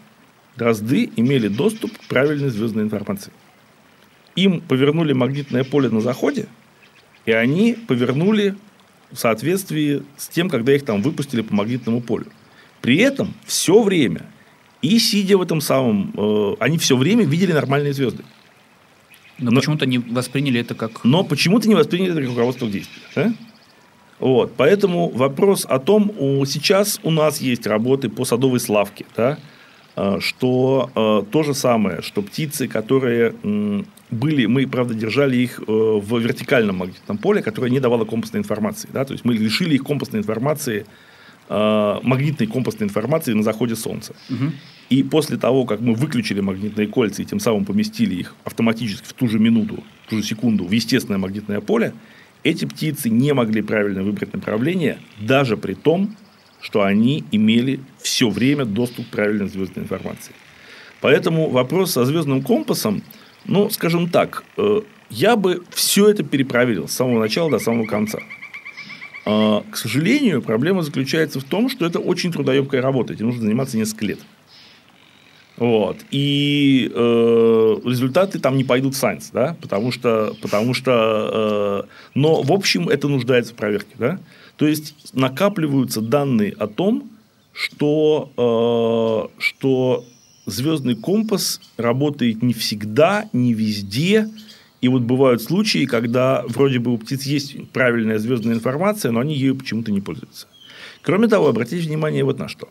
дрозды 0.55 1.09
имели 1.15 1.47
доступ 1.47 1.97
к 1.97 2.01
правильной 2.07 2.49
звездной 2.49 2.83
информации. 2.83 3.31
Им 4.35 4.61
повернули 4.61 5.13
магнитное 5.13 5.63
поле 5.63 5.89
на 5.89 6.01
заходе, 6.01 6.47
и 7.25 7.31
они 7.31 7.73
повернули 7.87 8.55
в 9.11 9.17
соответствии 9.17 10.03
с 10.17 10.27
тем, 10.27 10.49
когда 10.49 10.75
их 10.75 10.83
там 10.85 11.01
выпустили 11.01 11.41
по 11.41 11.55
магнитному 11.55 12.01
полю. 12.01 12.27
При 12.85 12.97
этом 12.97 13.33
все 13.45 13.81
время, 13.81 14.27
и 14.83 14.99
сидя 14.99 15.39
в 15.39 15.41
этом 15.41 15.59
самом, 15.59 16.13
э, 16.15 16.53
они 16.59 16.77
все 16.77 16.95
время 16.95 17.25
видели 17.25 17.51
нормальные 17.51 17.93
звезды. 17.93 18.23
Но, 19.39 19.49
Но- 19.49 19.59
почему-то 19.59 19.87
не 19.87 19.97
восприняли 19.97 20.59
это 20.61 20.75
как... 20.75 21.03
Но 21.03 21.23
почему-то 21.23 21.67
не 21.67 21.73
восприняли 21.73 22.11
это 22.11 22.21
как 22.21 22.29
руководство 22.29 22.67
к 22.67 22.71
действию. 22.71 23.01
да? 23.15 23.33
Вот, 24.19 24.53
поэтому 24.55 25.09
вопрос 25.09 25.65
о 25.67 25.79
том, 25.79 26.11
у- 26.19 26.45
сейчас 26.45 26.99
у 27.01 27.09
нас 27.09 27.41
есть 27.41 27.65
работы 27.65 28.07
по 28.07 28.23
садовой 28.23 28.59
славке, 28.59 29.07
да, 29.17 29.39
э, 29.95 30.19
что 30.19 30.91
э, 30.95 31.23
то 31.31 31.41
же 31.41 31.55
самое, 31.55 32.03
что 32.03 32.21
птицы, 32.21 32.67
которые 32.67 33.33
м, 33.43 33.87
были, 34.11 34.45
мы, 34.45 34.67
правда, 34.67 34.93
держали 34.93 35.37
их 35.37 35.59
э, 35.59 35.63
в 35.71 36.19
вертикальном 36.19 36.75
магнитном 36.77 37.17
поле, 37.17 37.41
которое 37.41 37.71
не 37.71 37.79
давало 37.79 38.05
компасной 38.05 38.41
информации. 38.41 38.89
Да, 38.93 39.05
то 39.05 39.13
есть 39.13 39.25
мы 39.25 39.33
лишили 39.33 39.73
их 39.73 39.83
компасной 39.83 40.19
информации, 40.19 40.85
э, 41.49 41.99
магнитной 42.03 42.47
компасной 42.47 42.87
информации 42.87 43.33
на 43.33 43.43
заходе 43.43 43.75
Солнца. 43.75 44.15
Мгм. 44.29 44.53
И 44.89 45.03
после 45.03 45.37
того, 45.37 45.65
как 45.65 45.81
мы 45.81 45.95
выключили 45.95 46.41
магнитные 46.41 46.87
кольца 46.87 47.21
и 47.21 47.25
тем 47.25 47.39
самым 47.39 47.65
поместили 47.65 48.15
их 48.15 48.35
автоматически 48.43 49.07
в 49.07 49.13
ту 49.13 49.27
же 49.27 49.39
минуту, 49.39 49.83
в 50.05 50.09
ту 50.09 50.17
же 50.17 50.23
секунду 50.23 50.65
в 50.65 50.71
естественное 50.71 51.17
магнитное 51.17 51.59
поле, 51.61 51.93
эти 52.43 52.65
птицы 52.65 53.09
не 53.09 53.33
могли 53.33 53.63
правильно 53.63 54.03
выбрать 54.03 54.33
направление, 54.33 54.99
даже 55.19 55.57
при 55.57 55.73
том, 55.73 56.15
что 56.61 56.83
они 56.83 57.23
имели 57.31 57.79
все 58.01 58.29
время 58.29 58.65
доступ 58.65 59.07
к 59.07 59.09
правильной 59.09 59.47
звездной 59.47 59.85
информации. 59.85 60.33
Поэтому 61.01 61.49
вопрос 61.49 61.91
со 61.91 62.05
звездным 62.05 62.41
компасом, 62.41 63.01
ну, 63.45 63.69
скажем 63.69 64.09
так, 64.09 64.43
э, 64.57 64.81
я 65.09 65.35
бы 65.35 65.63
все 65.69 66.09
это 66.09 66.23
перепроверил 66.23 66.87
с 66.87 66.93
самого 66.93 67.19
начала 67.19 67.51
до 67.51 67.59
самого 67.59 67.85
конца. 67.85 68.19
А, 69.25 69.63
К 69.71 69.75
сожалению, 69.75 70.41
проблема 70.41 70.83
заключается 70.83 71.39
в 71.39 71.43
том, 71.43 71.69
что 71.69 71.85
это 71.85 71.99
очень 71.99 72.31
трудоемкая 72.31 72.81
работа, 72.81 73.13
этим 73.13 73.27
нужно 73.27 73.41
заниматься 73.43 73.77
несколько 73.77 74.05
лет. 74.05 74.19
Вот. 75.57 75.97
И 76.11 76.91
э, 76.93 77.75
результаты 77.85 78.39
там 78.39 78.57
не 78.57 78.65
пойдут 78.65 78.93
в 78.93 79.01
Science, 79.01 79.29
да, 79.31 79.55
потому 79.61 79.91
что, 79.91 80.35
потому 80.41 80.73
что, 80.73 81.85
э, 81.85 82.09
но 82.13 82.41
в 82.41 82.51
общем 82.51 82.89
это 82.89 83.07
нуждается 83.07 83.53
в 83.53 83.55
проверке, 83.55 83.95
да. 83.97 84.19
То 84.57 84.67
есть 84.67 84.95
накапливаются 85.13 86.01
данные 86.01 86.53
о 86.59 86.67
том, 86.67 87.09
что, 87.53 89.29
э, 89.37 89.41
что 89.41 90.05
звездный 90.45 90.95
компас 90.95 91.61
работает 91.77 92.43
не 92.43 92.53
всегда, 92.53 93.29
не 93.33 93.53
везде. 93.53 94.29
И 94.85 94.87
вот 94.87 95.01
бывают 95.01 95.41
случаи, 95.41 95.85
когда 95.85 96.43
вроде 96.47 96.77
бы 96.77 96.91
у 96.93 96.97
птиц 96.99 97.23
есть 97.23 97.55
правильная 97.71 98.19
звездная 98.19 98.53
информация, 98.53 99.11
но 99.11 99.19
они 99.19 99.33
ею 99.35 99.55
почему-то 99.55 99.91
не 99.91 99.99
пользуются. 99.99 100.45
Кроме 101.01 101.27
того, 101.27 101.47
обратите 101.47 101.87
внимание 101.87 102.23
вот 102.23 102.37
на 102.37 102.47
что. 102.47 102.67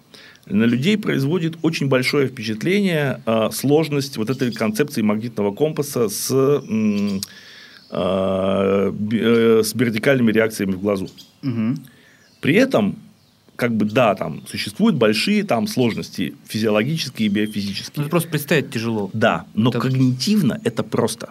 На 0.46 0.62
людей 0.64 0.96
производит 0.96 1.54
очень 1.62 1.88
большое 1.88 2.28
впечатление 2.28 3.20
э, 3.26 3.50
сложность 3.52 4.16
вот 4.16 4.30
этой 4.30 4.52
концепции 4.52 5.02
магнитного 5.02 5.52
компаса 5.52 6.08
с, 6.08 6.30
э, 6.30 7.18
э, 7.90 9.62
с 9.64 9.74
вертикальными 9.74 10.30
реакциями 10.30 10.72
в 10.74 10.80
глазу. 10.80 11.08
Мгм. 11.42 11.78
При 12.40 12.54
этом, 12.54 12.94
как 13.56 13.72
бы, 13.76 13.86
да, 13.86 14.14
там 14.14 14.42
существуют 14.46 14.96
большие 14.96 15.42
там 15.42 15.66
сложности 15.66 16.34
физиологические 16.46 17.26
и 17.26 17.30
Ну, 17.30 17.34
биофизические. 17.34 18.02
это 18.02 18.10
просто 18.10 18.28
представить 18.28 18.70
тяжело. 18.70 19.10
Да, 19.12 19.46
но 19.54 19.70
Это- 19.70 19.80
когнитивно 19.80 20.60
это 20.64 20.84
просто. 20.84 21.30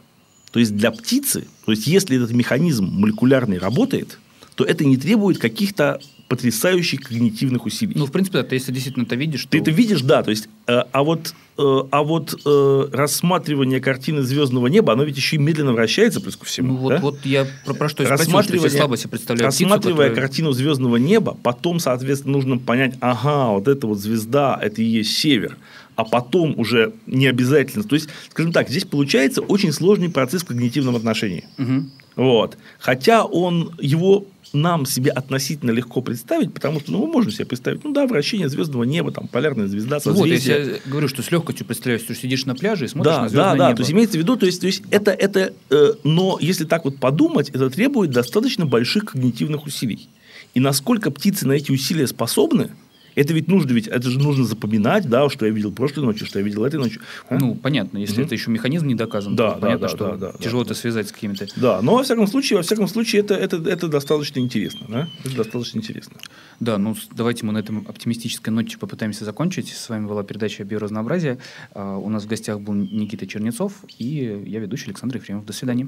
То 0.54 0.60
есть 0.60 0.78
для 0.78 0.92
птицы, 0.92 1.48
то 1.66 1.72
есть 1.72 1.88
если 1.88 2.16
этот 2.16 2.32
механизм 2.32 2.86
молекулярный 2.86 3.58
работает, 3.58 4.20
то 4.56 4.64
это 4.64 4.86
не 4.86 4.98
требует 4.98 5.40
каких-то 5.40 6.00
потрясающих 6.28 7.02
когнитивных 7.02 7.66
усилий. 7.66 7.94
Ну, 7.96 8.06
в 8.06 8.12
принципе, 8.12 8.38
да, 8.40 8.44
ты 8.44 8.56
если 8.56 8.72
действительно 8.72 9.04
это 9.04 9.16
видишь, 9.16 9.46
Ты 9.50 9.58
то... 9.58 9.64
это 9.64 9.72
видишь, 9.72 10.02
да, 10.02 10.24
то 10.24 10.32
есть, 10.32 10.48
э, 10.68 10.82
а 10.92 11.04
вот, 11.04 11.34
э, 11.58 11.80
а 11.92 12.04
вот 12.04 12.40
э, 12.46 12.88
рассматривание 12.92 13.80
картины 13.80 14.22
звездного 14.22 14.68
неба, 14.68 14.94
оно 14.94 15.04
ведь 15.04 15.18
еще 15.18 15.36
и 15.36 15.40
медленно 15.40 15.74
вращается, 15.74 16.22
плюс 16.22 16.36
ко 16.36 16.46
всему. 16.46 16.74
Ну, 16.74 16.78
вот, 16.78 16.90
да? 16.90 17.00
вот 17.00 17.26
я 17.26 17.46
про, 17.66 17.74
про 17.74 17.90
что 17.90 18.04
и 18.04 18.06
спросил, 18.06 18.42
что 18.42 18.56
я 18.56 18.70
слабо 18.70 18.98
себе 18.98 19.10
представляю 19.10 19.52
птицу, 19.52 19.64
рассматривая 19.66 20.10
которая- 20.10 20.28
картину 20.28 20.52
звездного 20.54 20.98
неба, 20.98 21.38
потом, 21.44 21.80
соответственно, 21.80 22.34
нужно 22.34 22.58
понять, 22.58 22.96
ага, 23.00 23.50
вот 23.50 23.68
эта 23.68 23.86
вот 23.86 24.00
звезда, 24.00 24.58
это 24.62 24.82
и 24.82 24.86
есть 24.86 25.18
север, 25.18 25.58
а 25.96 26.04
потом 26.04 26.58
уже 26.60 26.94
не 27.08 27.28
обязательно. 27.28 27.84
То 27.84 27.96
есть, 27.96 28.10
скажем 28.30 28.52
так, 28.52 28.70
здесь 28.70 28.86
получается 28.86 29.42
очень 29.42 29.72
сложный 29.72 30.10
процесс 30.10 30.44
в 30.44 30.46
когнитивном 30.46 30.96
отношении. 30.96 31.46
Мгм. 31.58 31.92
Вот. 32.16 32.58
Хотя 32.80 33.26
он 33.26 33.72
его 33.80 34.26
нам 34.54 34.86
себе 34.86 35.10
относительно 35.10 35.72
легко 35.72 36.02
представить, 36.02 36.54
потому 36.54 36.80
что 36.80 36.92
ну, 36.92 37.00
мы 37.00 37.12
можем 37.12 37.32
себе 37.32 37.46
представить, 37.46 37.84
ну 37.84 37.92
да, 37.92 38.06
вращение 38.06 38.48
звездного 38.50 38.84
неба, 38.84 39.12
там 39.12 39.28
полярная 39.28 39.68
звезда, 39.68 40.00
Ну 40.06 40.14
вот, 40.14 40.28
я 40.28 40.38
созвездие. 40.38 40.82
говорю, 40.86 41.08
что 41.08 41.24
с 41.24 41.32
легкостью 41.32 41.66
представляю, 41.66 42.00
что 42.00 42.14
сидишь 42.14 42.46
на 42.46 42.54
пляже 42.54 42.86
и 42.86 42.88
смотришь 42.88 43.16
Да, 43.16 43.18
на 43.22 43.24
да, 43.24 43.30
звездное 43.30 43.58
да. 43.58 43.68
небо. 43.70 43.78
То 43.78 43.82
есть 43.82 43.92
имеется 43.92 44.18
в 44.18 44.22
виду, 44.22 44.38
то 44.38 44.46
есть, 44.46 44.62
то 44.62 44.68
есть 44.68 44.84
это, 44.92 45.10
это, 45.12 45.54
э, 45.72 45.94
но 46.04 46.38
если 46.40 46.66
так 46.66 46.86
вот 46.86 46.98
подумать, 46.98 47.50
это 47.50 47.68
требует 47.72 48.12
достаточно 48.12 48.68
больших 48.68 49.06
когнитивных 49.06 49.66
усилий. 49.66 50.08
И 50.54 50.60
насколько 50.60 51.10
птицы 51.10 51.48
на 51.48 51.54
эти 51.54 51.72
усилия 51.72 52.06
способны, 52.06 52.70
это 53.16 53.34
ведь 53.34 53.48
нужно, 53.48 53.72
ведь 53.72 53.88
это 53.88 54.10
же 54.10 54.20
нужно 54.20 54.44
запоминать, 54.46 55.08
да, 55.10 55.30
что 55.30 55.46
я 55.46 55.52
видел 55.52 55.72
прошлой 55.72 56.04
ночью, 56.06 56.26
что 56.28 56.40
я 56.40 56.46
видел 56.46 56.64
этой 56.66 56.80
ночью. 56.80 57.02
А? 57.30 57.38
Ну, 57.38 57.56
понятно, 57.56 57.98
если 57.98 58.16
Мгм. 58.16 58.26
это 58.26 58.36
еще 58.36 58.52
механизм 58.52 58.88
не 58.88 58.96
доказан, 58.96 59.36
Да, 59.36 59.52
то 59.52 59.56
да, 59.56 59.62
понятно, 59.62 59.88
да, 59.88 59.96
что 59.96 60.16
да, 60.18 60.32
да, 60.32 60.38
тяжело 60.40 60.64
да. 60.64 60.72
это 60.72 60.80
связать 60.80 61.08
с 61.10 61.12
какими-то... 61.12 61.48
Да, 61.56 61.82
но 61.82 61.96
во 61.96 62.04
всяком 62.04 62.28
случае, 62.28 62.58
во 62.58 62.64
всяком 62.64 62.88
случае, 62.88 63.22
это, 63.22 63.34
это, 63.36 63.58
это 63.58 63.88
достаточно 63.88 64.40
интересно, 64.40 64.86
да? 64.90 65.08
Это 65.24 65.36
достаточно 65.36 65.78
интересно. 65.80 66.18
Да, 66.60 66.78
ну 66.78 66.96
давайте 67.16 67.46
мы 67.46 67.54
на 67.54 67.58
этом 67.60 67.86
оптимистической 67.88 68.54
ноте 68.54 68.78
попытаемся 68.78 69.26
закончить. 69.26 69.70
С 69.70 69.90
вами 69.90 70.08
была 70.08 70.24
передача 70.24 70.64
«Биоразнообразие». 70.64 71.38
А, 71.74 71.98
У 71.98 72.10
нас 72.10 72.24
в 72.24 72.28
гостях 72.28 72.60
был 72.62 72.74
Никита 72.74 73.28
Чернецов 73.28 73.74
и 73.98 74.44
я 74.46 74.60
ведущий 74.60 74.86
Александр 74.86 75.18
Ефремов. 75.18 75.46
До 75.46 75.54
свидания. 75.54 75.88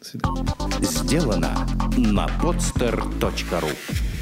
До 0.00 0.06
свидания. 0.06 0.44
Сделано 0.82 1.66
на 1.96 2.26
podster.ru 2.40 4.21